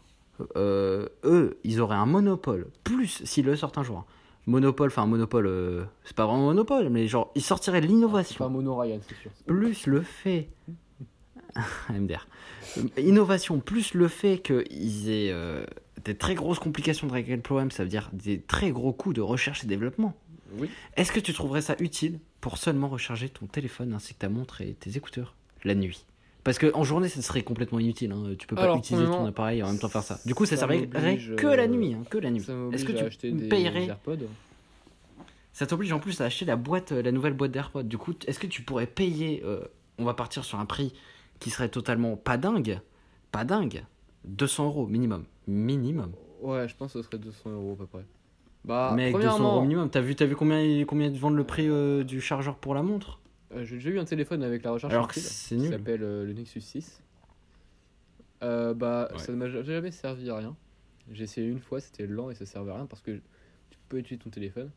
euh, 0.56 1.08
eux, 1.24 1.60
ils 1.64 1.82
auraient 1.82 1.96
un 1.96 2.06
monopole, 2.06 2.68
plus 2.84 3.22
s'ils 3.26 3.46
le 3.46 3.56
sortent 3.56 3.78
un 3.78 3.84
jour. 3.84 4.06
Monopole, 4.46 4.88
enfin, 4.88 5.06
monopole, 5.06 5.48
euh, 5.48 5.84
c'est 6.04 6.16
pas 6.16 6.26
vraiment 6.26 6.44
un 6.44 6.54
monopole, 6.54 6.90
mais 6.90 7.08
genre, 7.08 7.32
ils 7.36 7.42
sortiraient 7.44 7.82
de 7.82 7.86
C'est 7.88 7.92
l'innovation 7.94 8.38
pas 8.46 8.50
Mono 8.50 8.76
Ryan, 8.78 9.00
c'est 9.08 9.16
sûr. 9.22 9.32
plus 9.46 9.86
le 9.88 10.02
fait 10.02 10.50
MDR 11.90 12.28
innovation 12.98 13.60
plus 13.60 13.96
le 13.96 14.08
fait 14.08 14.40
qu'ils 14.40 15.10
aient 15.10 15.32
euh, 15.32 15.66
des 16.06 16.16
très 16.16 16.36
grosses 16.36 16.60
complications 16.60 17.08
de 17.08 17.12
régler 17.12 17.36
le 17.36 17.42
problème 17.42 17.72
ça 17.72 17.84
veut 17.84 17.90
dire 17.90 18.10
des 18.14 18.40
très 18.40 18.70
gros 18.72 18.94
coûts 18.94 19.14
de 19.14 19.22
recherche 19.22 19.64
et 19.64 19.68
développement 19.68 20.16
Oui. 20.60 20.70
est-ce 20.96 21.12
que 21.12 21.20
tu 21.20 21.34
trouverais 21.34 21.62
ça 21.62 21.76
utile 21.80 22.20
pour 22.40 22.58
seulement 22.60 22.88
recharger 22.88 23.30
ton 23.30 23.48
téléphone 23.48 23.94
ainsi 23.94 24.14
que 24.14 24.20
ta 24.20 24.30
montre 24.30 24.62
et 24.62 24.74
tes 24.76 24.96
écouteurs 24.98 25.34
la 25.64 25.74
nuit? 25.74 26.06
Parce 26.50 26.58
que 26.60 26.76
en 26.76 26.84
journée 26.84 27.10
ça 27.10 27.22
serait 27.22 27.44
complètement 27.44 27.80
inutile 27.80 28.12
hein. 28.12 28.34
tu 28.38 28.48
peux 28.48 28.56
pas 28.56 28.64
Alors, 28.64 28.78
utiliser 28.78 29.04
ton 29.04 29.10
premièrement, 29.12 29.30
appareil 29.30 29.60
et 29.60 29.64
en 29.64 29.68
même 29.68 29.80
temps 29.80 29.90
faire 29.90 30.04
ça 30.04 30.20
du 30.26 30.34
coup 30.34 30.46
ça, 30.46 30.56
ça 30.56 30.68
servirait 30.68 30.88
m'oblige, 30.88 31.36
que 31.36 31.48
la 31.48 31.64
euh, 31.64 31.68
nuit 31.68 31.94
hein, 31.94 32.04
que 32.10 32.18
la 32.18 32.32
nuit 32.32 32.46
est-ce 32.72 32.86
que 32.86 32.92
tu 32.92 33.48
payerais 33.48 33.90
ça 35.60 35.68
t'oblige 35.68 35.92
en 35.92 36.00
plus 36.00 36.22
à 36.22 36.24
acheter 36.24 36.46
la 36.46 36.56
boîte, 36.56 36.94
euh, 36.94 37.02
la 37.02 37.12
nouvelle 37.12 37.34
boîte 37.34 37.52
d'AirPods. 37.52 37.84
Du 37.84 37.98
coup, 37.98 38.14
est-ce 38.28 38.40
que 38.40 38.48
tu 38.48 38.62
pourrais 38.62 38.88
payer 38.88 39.42
euh, 39.44 39.60
On 39.98 40.06
va 40.06 40.14
partir 40.14 40.46
sur 40.46 40.58
un 40.58 40.66
prix 40.66 40.94
qui 41.40 41.50
serait 41.50 41.68
totalement 41.68 42.16
pas 42.16 42.38
dingue, 42.38 42.80
pas 43.34 43.44
dingue, 43.44 43.84
200 44.24 44.68
euros 44.68 44.88
minimum, 44.88 45.26
minimum. 45.48 46.14
Ouais, 46.42 46.70
je 46.70 46.76
pense 46.78 46.94
que 46.94 47.02
ce 47.02 47.06
serait 47.06 47.18
200 47.18 47.50
euros 47.50 47.74
à 47.74 47.76
peu 47.76 47.88
près. 47.88 48.06
Bah, 48.64 48.94
Mec, 48.96 49.14
200 49.14 49.28
euros 49.28 49.38
premièrement, 49.38 49.62
minimum. 49.62 49.90
T'as 49.90 50.00
vu, 50.00 50.16
vu 50.18 50.36
combien, 50.38 50.86
combien 50.86 51.08
ils 51.08 51.20
vendent 51.20 51.36
le 51.36 51.44
prix 51.44 51.68
euh, 51.68 52.06
du 52.06 52.22
chargeur 52.22 52.56
pour 52.56 52.74
la 52.74 52.82
montre? 52.82 53.20
Euh, 53.54 53.64
j'ai 53.66 53.76
déjà 53.78 53.90
eu 53.90 54.00
un 54.00 54.06
téléphone 54.06 54.44
avec 54.44 54.64
la 54.64 54.72
recharge 54.72 54.94
Alors 54.94 55.12
c'est 55.14 55.56
qui 55.58 55.68
s'appelle 55.70 56.04
euh, 56.04 56.26
le 56.26 56.34
Nexus 56.34 56.62
6. 56.62 57.02
Euh, 58.42 58.74
bah, 58.74 59.10
Ouais. 59.12 59.20
ça 59.20 59.32
ne 59.32 59.38
m'a 59.38 59.50
ja- 59.50 59.64
jamais 59.64 59.92
servi 59.92 60.30
à 60.30 60.38
rien. 60.38 60.56
J'ai 61.12 61.24
essayé 61.24 61.48
une 61.48 61.60
fois, 61.60 61.80
c'était 61.82 62.08
lent 62.08 62.30
et 62.30 62.36
ça 62.36 62.46
servait 62.46 62.72
à 62.72 62.76
rien 62.76 62.86
parce 62.86 63.02
que 63.02 63.12
tu 63.70 63.78
peux 63.90 63.98
utiliser 63.98 64.24
ton 64.24 64.30
téléphone. 64.30 64.70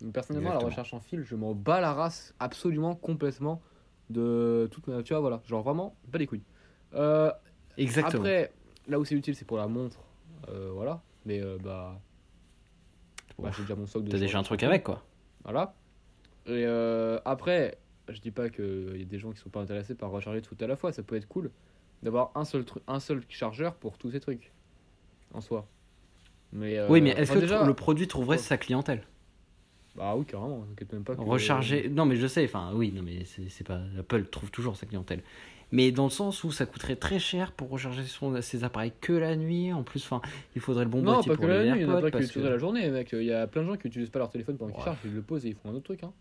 Donc, 0.00 0.12
personnellement, 0.12 0.48
Exactement. 0.50 0.68
la 0.68 0.74
recherche 0.74 0.94
en 0.94 1.00
fil, 1.00 1.22
je 1.22 1.36
m'en 1.36 1.54
bats 1.54 1.80
la 1.80 1.92
race 1.94 2.34
absolument, 2.40 2.94
complètement 2.94 3.62
de 4.10 4.68
toute 4.70 4.86
ma. 4.88 5.02
Tu 5.02 5.12
vois, 5.12 5.20
voilà, 5.20 5.42
genre 5.46 5.62
vraiment, 5.62 5.94
pas 6.10 6.18
les 6.18 6.26
couilles. 6.26 6.42
Euh, 6.94 7.30
Exactement. 7.78 8.22
Après, 8.22 8.52
là 8.88 8.98
où 8.98 9.04
c'est 9.04 9.14
utile, 9.14 9.34
c'est 9.36 9.44
pour 9.44 9.58
la 9.58 9.66
montre. 9.68 10.00
Euh, 10.48 10.70
voilà. 10.72 11.02
Mais 11.24 11.40
euh, 11.42 11.58
bah. 11.62 12.00
bah, 13.38 13.50
j'ai 13.56 13.62
déjà 13.62 13.74
mon 13.74 13.86
socle 13.86 14.06
de 14.06 14.10
T'as 14.12 14.18
déjà 14.18 14.38
un 14.38 14.42
truc 14.42 14.62
avec 14.62 14.82
quoi. 14.84 15.02
Voilà. 15.44 15.74
Et 16.46 16.64
euh, 16.64 17.18
après, 17.24 17.78
je 18.08 18.20
dis 18.20 18.30
pas 18.30 18.48
qu'il 18.50 18.96
y 18.98 19.02
a 19.02 19.04
des 19.04 19.18
gens 19.18 19.32
qui 19.32 19.38
sont 19.38 19.50
pas 19.50 19.60
intéressés 19.60 19.94
par 19.94 20.10
recharger 20.10 20.42
tout 20.42 20.56
à 20.60 20.66
la 20.66 20.76
fois. 20.76 20.92
Ça 20.92 21.02
peut 21.02 21.16
être 21.16 21.26
cool 21.28 21.50
d'avoir 22.02 22.30
un 22.34 22.44
seul, 22.44 22.64
un 22.86 23.00
seul 23.00 23.22
chargeur 23.28 23.74
pour 23.74 23.98
tous 23.98 24.10
ces 24.12 24.20
trucs. 24.20 24.52
En 25.34 25.40
soi. 25.40 25.66
Mais, 26.52 26.78
euh, 26.78 26.86
oui, 26.88 27.00
mais 27.00 27.10
est-ce 27.10 27.22
enfin, 27.32 27.34
que 27.34 27.40
déjà, 27.40 27.64
le 27.64 27.74
produit 27.74 28.06
trouverait 28.06 28.36
Ouais. 28.36 28.42
sa 28.42 28.56
clientèle? 28.56 29.02
Bah 29.96 30.14
oui, 30.16 30.24
carrément. 30.24 30.60
T'inquiète 30.68 30.92
même 30.92 31.04
pas 31.04 31.16
que- 31.16 31.20
Recharger. 31.22 31.88
Non, 31.88 32.04
mais 32.06 32.16
je 32.16 32.26
sais, 32.26 32.44
enfin, 32.44 32.70
oui, 32.74 32.92
non, 32.92 33.02
mais 33.02 33.24
c'est 33.24 33.66
pas. 33.66 33.80
Apple 33.98 34.24
trouve 34.26 34.50
toujours 34.50 34.76
sa 34.76 34.86
clientèle. 34.86 35.22
Mais 35.72 35.90
dans 35.90 36.04
le 36.04 36.10
sens 36.10 36.44
où 36.44 36.52
ça 36.52 36.64
coûterait 36.64 36.94
très 36.94 37.18
cher 37.18 37.50
pour 37.50 37.70
recharger 37.70 38.04
son, 38.04 38.40
ses 38.40 38.62
appareils 38.62 38.92
que 39.00 39.12
la 39.12 39.34
nuit. 39.34 39.72
En 39.72 39.82
plus, 39.82 40.04
enfin, 40.04 40.20
il 40.54 40.60
faudrait 40.60 40.84
le 40.84 40.90
bon 40.90 40.98
Non, 41.02 41.14
boîtier 41.14 41.30
pas 41.30 41.36
pour 41.36 41.44
que 41.46 41.50
la 41.50 41.64
nuit. 41.64 41.80
Il 41.80 41.82
y 41.82 41.84
en 41.86 41.96
a 41.96 42.00
plein 42.08 42.20
qui 42.20 42.30
que- 42.32 42.38
la 42.40 42.56
journée, 42.58 42.88
mec. 42.90 43.08
Il 43.12 43.24
y 43.24 43.32
a 43.32 43.46
plein 43.48 43.62
de 43.62 43.66
gens 43.66 43.76
qui 43.76 43.88
utilisent 43.88 44.10
pas 44.10 44.20
leur 44.20 44.30
téléphone 44.30 44.56
pendant 44.58 44.70
qu'ils 44.70 44.78
Ouais. 44.80 44.84
chargent. 44.84 44.98
Ils 45.04 45.14
le 45.14 45.22
posent 45.22 45.44
et 45.44 45.48
ils 45.48 45.54
font 45.56 45.70
un 45.70 45.74
autre 45.74 45.84
truc. 45.84 46.04
Hein. 46.04 46.12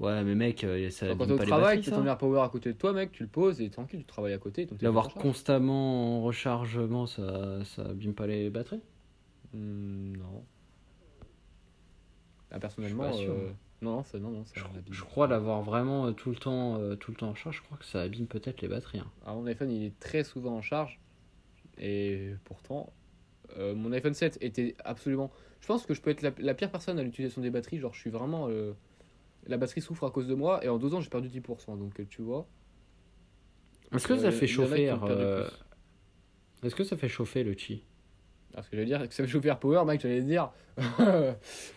Ouais, 0.00 0.24
mais 0.24 0.34
mec, 0.34 0.64
euh, 0.64 0.88
ça 0.88 1.06
Genre, 1.08 1.18
quand 1.18 1.26
t'es 1.26 1.32
au 1.32 1.38
travail, 1.38 1.80
t'as 1.82 1.90
ton 1.90 2.06
AirPower 2.06 2.40
à 2.40 2.48
côté 2.48 2.72
de 2.72 2.78
toi, 2.78 2.94
mec, 2.94 3.12
tu 3.12 3.22
le 3.22 3.28
poses 3.28 3.60
et 3.60 3.68
tranquille, 3.68 4.00
tu 4.00 4.06
travailles 4.06 4.32
à 4.32 4.38
côté. 4.38 4.66
L'avoir 4.80 5.12
constamment 5.12 6.18
en 6.18 6.22
rechargement, 6.22 7.06
ça, 7.06 7.62
ça 7.64 7.82
abîme 7.82 8.14
pas 8.14 8.26
les 8.26 8.48
batteries 8.48 8.80
Hmm, 9.52 10.16
non. 10.16 10.44
Ah, 12.50 12.58
personnellement, 12.58 13.12
sûr. 13.12 13.32
euh, 13.32 13.50
non, 13.82 13.96
non, 13.96 14.04
ça, 14.04 14.18
non, 14.18 14.30
non, 14.30 14.44
ça 14.44 14.52
Je, 14.56 14.62
abîme. 14.64 14.82
je 14.92 15.02
crois 15.02 15.26
l'avoir 15.26 15.62
vraiment 15.62 16.06
euh, 16.06 16.12
tout 16.12 16.30
le 16.30 16.36
temps, 16.36 16.78
euh, 16.78 16.94
tout 16.96 17.10
le 17.10 17.16
temps 17.16 17.28
en 17.28 17.34
charge. 17.34 17.58
Je 17.58 17.62
crois 17.62 17.76
que 17.76 17.84
ça 17.84 18.00
abîme 18.02 18.26
peut-être 18.26 18.62
les 18.62 18.68
batteries. 18.68 19.00
hein. 19.00 19.10
Alors, 19.24 19.36
mon 19.40 19.46
iPhone, 19.46 19.70
il 19.70 19.84
est 19.84 19.98
très 20.00 20.24
souvent 20.24 20.56
en 20.56 20.62
charge. 20.62 20.98
Et 21.78 22.30
pourtant, 22.44 22.92
mon 23.58 23.92
iPhone 23.92 24.14
7 24.14 24.38
était 24.40 24.76
absolument. 24.84 25.30
Je 25.60 25.66
pense 25.66 25.84
que 25.84 25.92
je 25.92 26.00
peux 26.00 26.10
être 26.10 26.22
la, 26.22 26.30
la 26.38 26.54
pire 26.54 26.70
personne 26.70 26.98
à 26.98 27.02
l'utilisation 27.02 27.42
des 27.42 27.50
batteries. 27.50 27.78
Genre, 27.80 27.92
je 27.92 28.00
suis 28.00 28.10
vraiment. 28.10 28.48
La 29.46 29.56
batterie 29.56 29.80
souffre 29.80 30.04
à 30.04 30.10
cause 30.10 30.26
de 30.26 30.34
moi. 30.34 30.64
Et 30.64 30.68
en 30.68 30.78
deux 30.78 30.94
ans, 30.94 31.00
j'ai 31.00 31.10
perdu 31.10 31.28
10%. 31.28 31.78
Donc, 31.78 31.98
euh, 32.00 32.04
tu 32.08 32.22
vois. 32.22 32.46
Est-ce 33.94 34.06
que 34.06 34.12
Euh, 34.14 34.18
ça 34.18 34.30
fait 34.30 34.46
chauffer 34.46 34.90
euh. 34.90 35.48
Est-ce 36.62 36.74
que 36.74 36.84
ça 36.84 36.96
fait 36.96 37.08
chauffer 37.08 37.42
le 37.42 37.54
chi? 37.54 37.84
Parce 38.52 38.68
que 38.68 38.76
j'allais 38.76 38.86
dire 38.86 39.08
que 39.08 39.14
ça 39.14 39.22
fait 39.24 39.28
chauffer 39.30 39.48
AirPower, 39.48 39.84
mec, 39.84 40.00
j'allais 40.00 40.22
dire. 40.22 40.50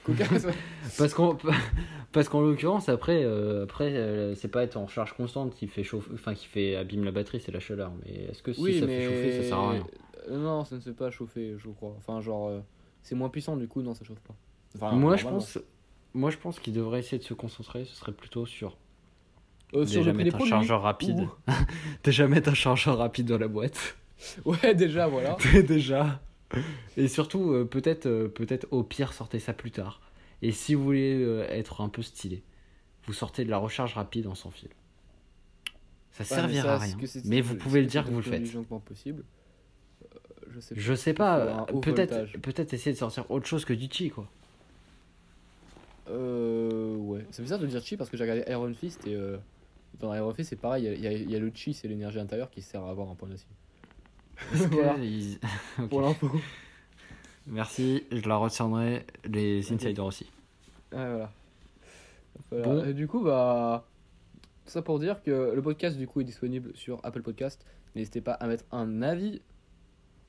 Parce 0.97 1.13
qu'en 1.13 1.37
parce 2.11 2.29
qu'en 2.29 2.41
l'occurrence 2.41 2.89
après 2.89 3.23
euh, 3.23 3.63
après 3.63 3.93
euh, 3.95 4.35
c'est 4.35 4.47
pas 4.47 4.63
être 4.63 4.77
en 4.77 4.87
charge 4.87 5.13
constante 5.13 5.55
qui 5.55 5.67
fait 5.67 5.83
chauffer 5.83 6.11
enfin 6.13 6.33
qui 6.35 6.45
fait 6.45 6.75
abîme 6.75 7.03
la 7.03 7.11
batterie 7.11 7.39
c'est 7.41 7.51
la 7.51 7.59
chaleur 7.59 7.91
mais 8.05 8.25
est-ce 8.29 8.43
que 8.43 8.53
si 8.53 8.61
oui, 8.61 8.79
ça 8.79 8.85
mais. 8.85 8.99
fait 8.99 9.05
chauffer 9.05 9.31
ça 9.41 9.47
sert 9.49 9.57
à 9.57 9.71
rien? 9.71 9.87
Non, 10.29 10.63
ça 10.63 10.75
ne 10.75 10.79
se 10.79 10.89
fait 10.89 10.95
pas 10.95 11.11
chauffer, 11.11 11.55
je 11.57 11.67
crois. 11.69 11.93
Enfin, 11.97 12.21
genre, 12.21 12.47
euh, 12.47 12.61
c'est 13.01 13.13
moins 13.15 13.27
puissant, 13.27 13.57
du 13.57 13.67
coup, 13.67 13.81
non, 13.81 13.93
ça 13.93 14.05
chauffe 14.05 14.21
pas. 14.21 14.35
Enfin, 14.75 14.95
moi 14.95 15.17
je 15.17 15.25
pense 15.25 15.59
moi 16.13 16.29
je 16.31 16.37
pense 16.37 16.59
qu'il 16.59 16.73
devrait 16.73 16.99
essayer 16.99 17.17
de 17.17 17.23
se 17.23 17.33
concentrer. 17.33 17.85
Ce 17.85 17.95
serait 17.95 18.11
plutôt 18.11 18.45
sur 18.45 18.77
Euh, 19.73 19.85
déjà 19.85 20.13
mettre 20.13 20.35
un 20.35 20.45
chargeur 20.45 20.81
rapide. 20.81 21.27
Déjà 22.03 22.27
mettre 22.27 22.49
un 22.49 22.53
chargeur 22.53 22.97
rapide 22.97 23.27
dans 23.27 23.37
la 23.37 23.47
boîte. 23.47 23.97
Ouais, 24.45 24.73
déjà, 24.73 25.05
voilà. 25.07 25.35
déjà. 25.67 26.21
Et 26.95 27.09
surtout 27.09 27.51
euh, 27.51 27.65
peut-être 27.65 28.05
euh, 28.05 28.29
peut-être 28.29 28.67
au 28.71 28.81
pire 28.83 29.11
sortez 29.11 29.39
ça 29.39 29.51
plus 29.53 29.71
tard. 29.71 29.99
Et 30.41 30.51
si 30.53 30.75
vous 30.75 30.83
voulez 30.83 31.21
être 31.49 31.81
un 31.81 31.89
peu 31.89 32.01
stylé 32.01 32.43
vous 33.05 33.13
sortez 33.13 33.43
de 33.43 33.49
la 33.49 33.57
recharge 33.57 33.95
rapide 33.95 34.27
en 34.27 34.35
sans 34.35 34.49
fil. 34.51 34.69
Ça 36.11 36.23
Ouais, 36.23 36.25
servira 36.29 36.63
ça, 36.63 36.73
à 36.75 36.77
rien. 36.77 36.97
mais 37.25 37.41
vous 37.41 37.55
pouvez 37.55 37.81
le 37.81 37.87
dire 37.87 38.05
que 38.05 38.11
vous 38.11 38.17
le 38.17 38.23
faites. 38.23 38.43
possible. 38.85 39.23
Je 40.53 40.59
sais 40.59 40.75
pas. 40.75 40.79
Je 40.83 40.93
sais 40.95 41.13
pas, 41.13 41.65
peut-être 42.41 42.73
essayer 42.73 42.93
de 42.93 42.97
sortir 42.97 43.29
autre 43.31 43.47
chose 43.47 43.65
que 43.65 43.73
du 43.73 43.87
chi 43.91 44.09
quoi. 44.09 44.29
Euh, 46.09 46.95
ouais. 46.97 47.25
C'est 47.31 47.41
bizarre 47.41 47.59
de 47.59 47.67
dire 47.67 47.81
chi 47.81 47.95
parce 47.97 48.09
que 48.09 48.17
j'ai 48.17 48.23
regardé 48.23 48.43
Iron 48.51 48.73
Fist 48.73 49.07
et 49.07 49.15
euh, 49.15 49.37
dans 49.99 50.13
Iron 50.13 50.33
Fist 50.33 50.49
c'est 50.49 50.55
pareil, 50.57 50.85
il 50.85 51.01
y, 51.01 51.07
a- 51.07 51.13
y 51.13 51.23
y 51.31 51.39
le 51.39 51.51
chi, 51.53 51.73
c'est 51.73 51.87
l'énergie 51.87 52.19
intérieure 52.19 52.49
qui 52.49 52.61
sert 52.61 52.83
à 52.83 52.89
avoir 52.89 53.09
un 53.09 53.15
point 53.15 53.29
d'acier. 53.29 53.47
Voilà. 54.71 54.97
ils- 54.97 55.39
Ok. 55.79 55.89
Pour 55.89 56.01
l'info. 56.01 56.29
Merci, 57.47 58.03
je 58.11 58.27
la 58.27 58.35
retiendrai 58.37 59.05
les 59.25 59.71
insiders 59.71 60.05
aussi. 60.05 60.25
Ouais, 60.91 60.97
voilà. 61.09 61.31
Voilà. 62.51 62.65
Bon. 62.65 62.85
Et 62.85 62.93
du 62.93 63.07
coup, 63.07 63.23
bah. 63.23 63.85
Tout 64.65 64.71
ça 64.71 64.81
pour 64.81 64.97
dire 64.97 65.21
que 65.23 65.51
le 65.53 65.61
podcast 65.61 65.97
du 65.97 66.07
coup 66.07 66.21
est 66.21 66.23
disponible 66.23 66.71
sur 66.73 67.01
Apple 67.03 67.21
Podcast. 67.21 67.65
N'hésitez 67.95 68.21
pas 68.21 68.31
à 68.31 68.47
mettre 68.47 68.63
un 68.71 69.01
avis. 69.01 69.41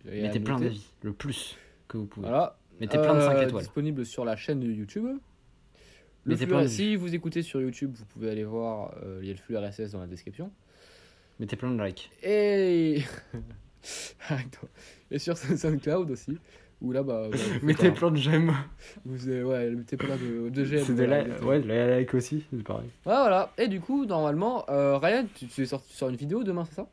Mettez 0.04 0.40
plein 0.40 0.58
d'avis, 0.58 0.84
le 1.02 1.12
plus 1.12 1.56
que 1.86 1.96
vous 1.98 2.06
pouvez. 2.06 2.26
Voilà. 2.26 2.58
Mettez 2.80 2.98
plein 2.98 3.14
de 3.14 3.20
5 3.20 3.36
Euh, 3.36 3.46
étoiles. 3.46 3.62
Disponible 3.62 4.04
sur 4.04 4.24
la 4.24 4.34
chaîne 4.34 4.58
de 4.58 4.66
YouTube. 4.66 5.06
Le 6.24 6.36
flux- 6.36 6.46
de 6.62 6.66
si 6.68 6.96
vous 6.96 7.14
écoutez 7.14 7.42
sur 7.42 7.60
YouTube, 7.60 7.92
vous 7.94 8.04
pouvez 8.06 8.30
aller 8.30 8.44
voir. 8.44 8.94
euh, 9.02 9.18
il 9.22 9.28
y 9.28 9.30
a 9.30 9.34
le 9.34 9.38
flux 9.40 9.56
RSS 9.56 9.92
dans 9.92 10.00
la 10.00 10.06
description. 10.06 10.50
Mettez 11.40 11.56
plein 11.56 11.70
de 11.70 11.82
likes. 11.82 12.10
Et. 12.22 13.02
Attends. 14.28 14.68
Et 15.10 15.18
sur 15.18 15.36
SoundCloud 15.58 16.10
aussi. 16.10 16.38
Où 16.80 16.92
là, 16.92 17.02
bah. 17.02 17.28
bah, 17.30 17.36
Mettez 17.62 17.90
plein 17.90 18.10
de 18.10 18.16
j'aime. 18.16 18.52
Vous, 19.04 19.28
euh, 19.28 19.42
ouais, 19.44 19.70
mettez 19.70 19.96
plein 19.96 20.16
de, 20.16 20.48
de 20.50 20.64
j'aime. 20.64 20.84
C'est 20.84 20.92
likes. 20.92 21.02
exactement. 21.02 21.48
Ouais, 21.48 21.60
les 21.60 22.00
likes 22.00 22.14
aussi, 22.14 22.44
c'est 22.50 22.62
pareil. 22.62 22.86
Ouais, 23.06 23.14
voilà. 23.14 23.52
Et 23.58 23.68
du 23.68 23.80
coup, 23.80 24.04
normalement, 24.06 24.64
euh, 24.70 24.98
Ryan, 24.98 25.26
tu, 25.34 25.46
tu 25.46 25.62
es 25.62 25.66
sorti 25.66 25.92
sur 25.94 26.08
une 26.08 26.16
vidéo 26.16 26.42
demain, 26.44 26.64
c'est 26.64 26.74
ça? 26.74 26.88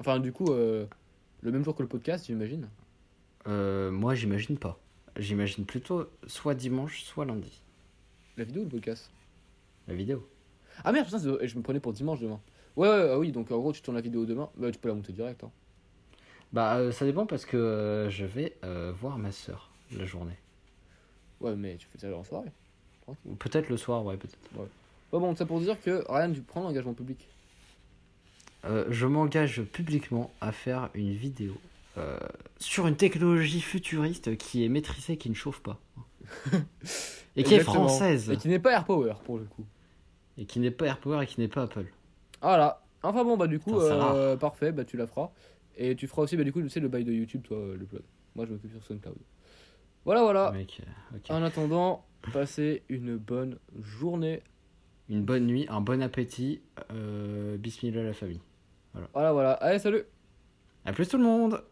Enfin, 0.00 0.18
du 0.20 0.32
coup, 0.32 0.46
euh, 0.52 0.86
le 1.42 1.52
même 1.52 1.64
jour 1.64 1.74
que 1.74 1.82
le 1.82 1.88
podcast, 1.88 2.26
j'imagine. 2.26 2.68
Euh, 3.46 3.90
moi 3.90 4.14
j'imagine 4.14 4.58
pas. 4.58 4.78
J'imagine 5.16 5.64
plutôt 5.64 6.06
soit 6.26 6.54
dimanche, 6.54 7.02
soit 7.02 7.24
lundi. 7.24 7.62
La 8.38 8.44
vidéo 8.44 8.62
ou 8.62 8.64
le 8.66 8.70
podcast 8.70 9.10
La 9.88 9.94
vidéo. 9.94 10.24
Ah 10.84 10.92
merde, 10.92 11.06
putain, 11.06 11.18
je 11.18 11.56
me 11.56 11.62
prenais 11.62 11.80
pour 11.80 11.92
dimanche 11.92 12.20
demain. 12.20 12.40
Ouais, 12.76 12.88
ouais, 12.88 13.10
ah 13.10 13.18
oui, 13.18 13.32
donc 13.32 13.50
en 13.50 13.58
gros, 13.58 13.72
tu 13.72 13.82
tournes 13.82 13.96
la 13.96 14.00
vidéo 14.00 14.26
demain. 14.26 14.48
Bah, 14.56 14.70
tu 14.70 14.78
peux 14.78 14.86
la 14.86 14.94
monter 14.94 15.12
direct. 15.12 15.42
Hein. 15.42 15.50
Bah 16.52 16.76
euh, 16.76 16.92
ça 16.92 17.04
dépend 17.04 17.26
parce 17.26 17.44
que 17.44 17.56
euh, 17.56 18.08
je 18.10 18.24
vais 18.24 18.56
euh, 18.64 18.92
voir 18.92 19.18
ma 19.18 19.32
soeur 19.32 19.72
la 19.90 20.04
journée. 20.04 20.38
Ouais, 21.40 21.56
mais 21.56 21.78
tu 21.78 21.88
fais 21.88 21.98
ça 21.98 22.16
en 22.16 22.22
soirée. 22.22 22.52
Ou 23.26 23.34
peut-être 23.34 23.68
le 23.70 23.76
soir, 23.76 24.04
ouais 24.04 24.16
peut-être. 24.16 24.38
Ouais, 24.56 24.68
bon, 25.10 25.34
ça 25.34 25.44
pour 25.44 25.58
dire 25.58 25.80
que 25.82 26.04
Ryan, 26.08 26.32
tu 26.32 26.42
prends 26.42 26.62
l'engagement 26.62 26.94
public. 26.94 27.26
Euh, 28.66 28.84
je 28.88 29.06
m'engage 29.06 29.62
publiquement 29.62 30.30
à 30.40 30.52
faire 30.52 30.90
une 30.94 31.12
vidéo 31.12 31.54
sur 32.60 32.86
une 32.86 32.94
technologie 32.94 33.60
futuriste 33.60 34.36
qui 34.36 34.64
est 34.64 34.68
maîtrisée, 34.68 35.16
qui 35.16 35.28
ne 35.28 35.34
chauffe 35.34 35.58
pas. 35.58 35.80
Et 37.36 37.42
qui 37.42 37.54
est 37.54 37.60
française. 37.60 38.30
Et 38.30 38.36
qui 38.36 38.48
n'est 38.48 38.58
pas 38.58 38.72
AirPower 38.72 39.14
pour 39.24 39.38
le 39.38 39.44
coup. 39.44 39.64
Et 40.36 40.44
qui 40.44 40.60
n'est 40.60 40.70
pas 40.70 40.86
AirPower 40.86 41.22
et 41.22 41.26
qui 41.26 41.40
n'est 41.40 41.48
pas 41.48 41.62
Apple. 41.62 41.86
Voilà. 42.40 42.82
Enfin 43.02 43.24
bon, 43.24 43.36
bah 43.36 43.46
du 43.46 43.58
coup, 43.58 43.72
Putain, 43.72 44.14
euh, 44.14 44.36
parfait, 44.36 44.72
bah 44.72 44.84
tu 44.84 44.96
la 44.96 45.06
feras. 45.06 45.30
Et 45.76 45.94
tu 45.94 46.08
feras 46.08 46.22
aussi, 46.22 46.36
bah 46.36 46.44
du 46.44 46.52
coup, 46.52 46.60
tu 46.60 46.68
sais, 46.68 46.80
le 46.80 46.88
bail 46.88 47.04
de 47.04 47.12
YouTube, 47.12 47.42
toi, 47.42 47.56
euh, 47.56 47.76
le 47.76 47.86
plug. 47.86 48.02
Moi, 48.34 48.46
je 48.46 48.52
m'occupe 48.52 48.72
sur 48.72 48.82
SoundCloud. 48.84 49.16
Voilà, 50.04 50.22
voilà. 50.22 50.50
Mec, 50.52 50.82
euh. 51.12 51.34
En 51.34 51.42
attendant, 51.42 52.04
passez 52.32 52.82
une 52.88 53.16
bonne 53.16 53.58
journée. 53.80 54.42
Une 55.08 55.22
bonne 55.22 55.46
nuit, 55.46 55.66
un 55.68 55.80
bon 55.80 56.02
appétit. 56.02 56.60
Euh, 56.92 57.56
bismillah 57.56 58.02
la 58.02 58.12
famille. 58.12 58.40
Voilà, 59.12 59.32
voilà. 59.32 59.52
Allez, 59.52 59.78
salut 59.78 60.02
A 60.84 60.92
plus 60.92 61.08
tout 61.08 61.16
le 61.16 61.24
monde 61.24 61.62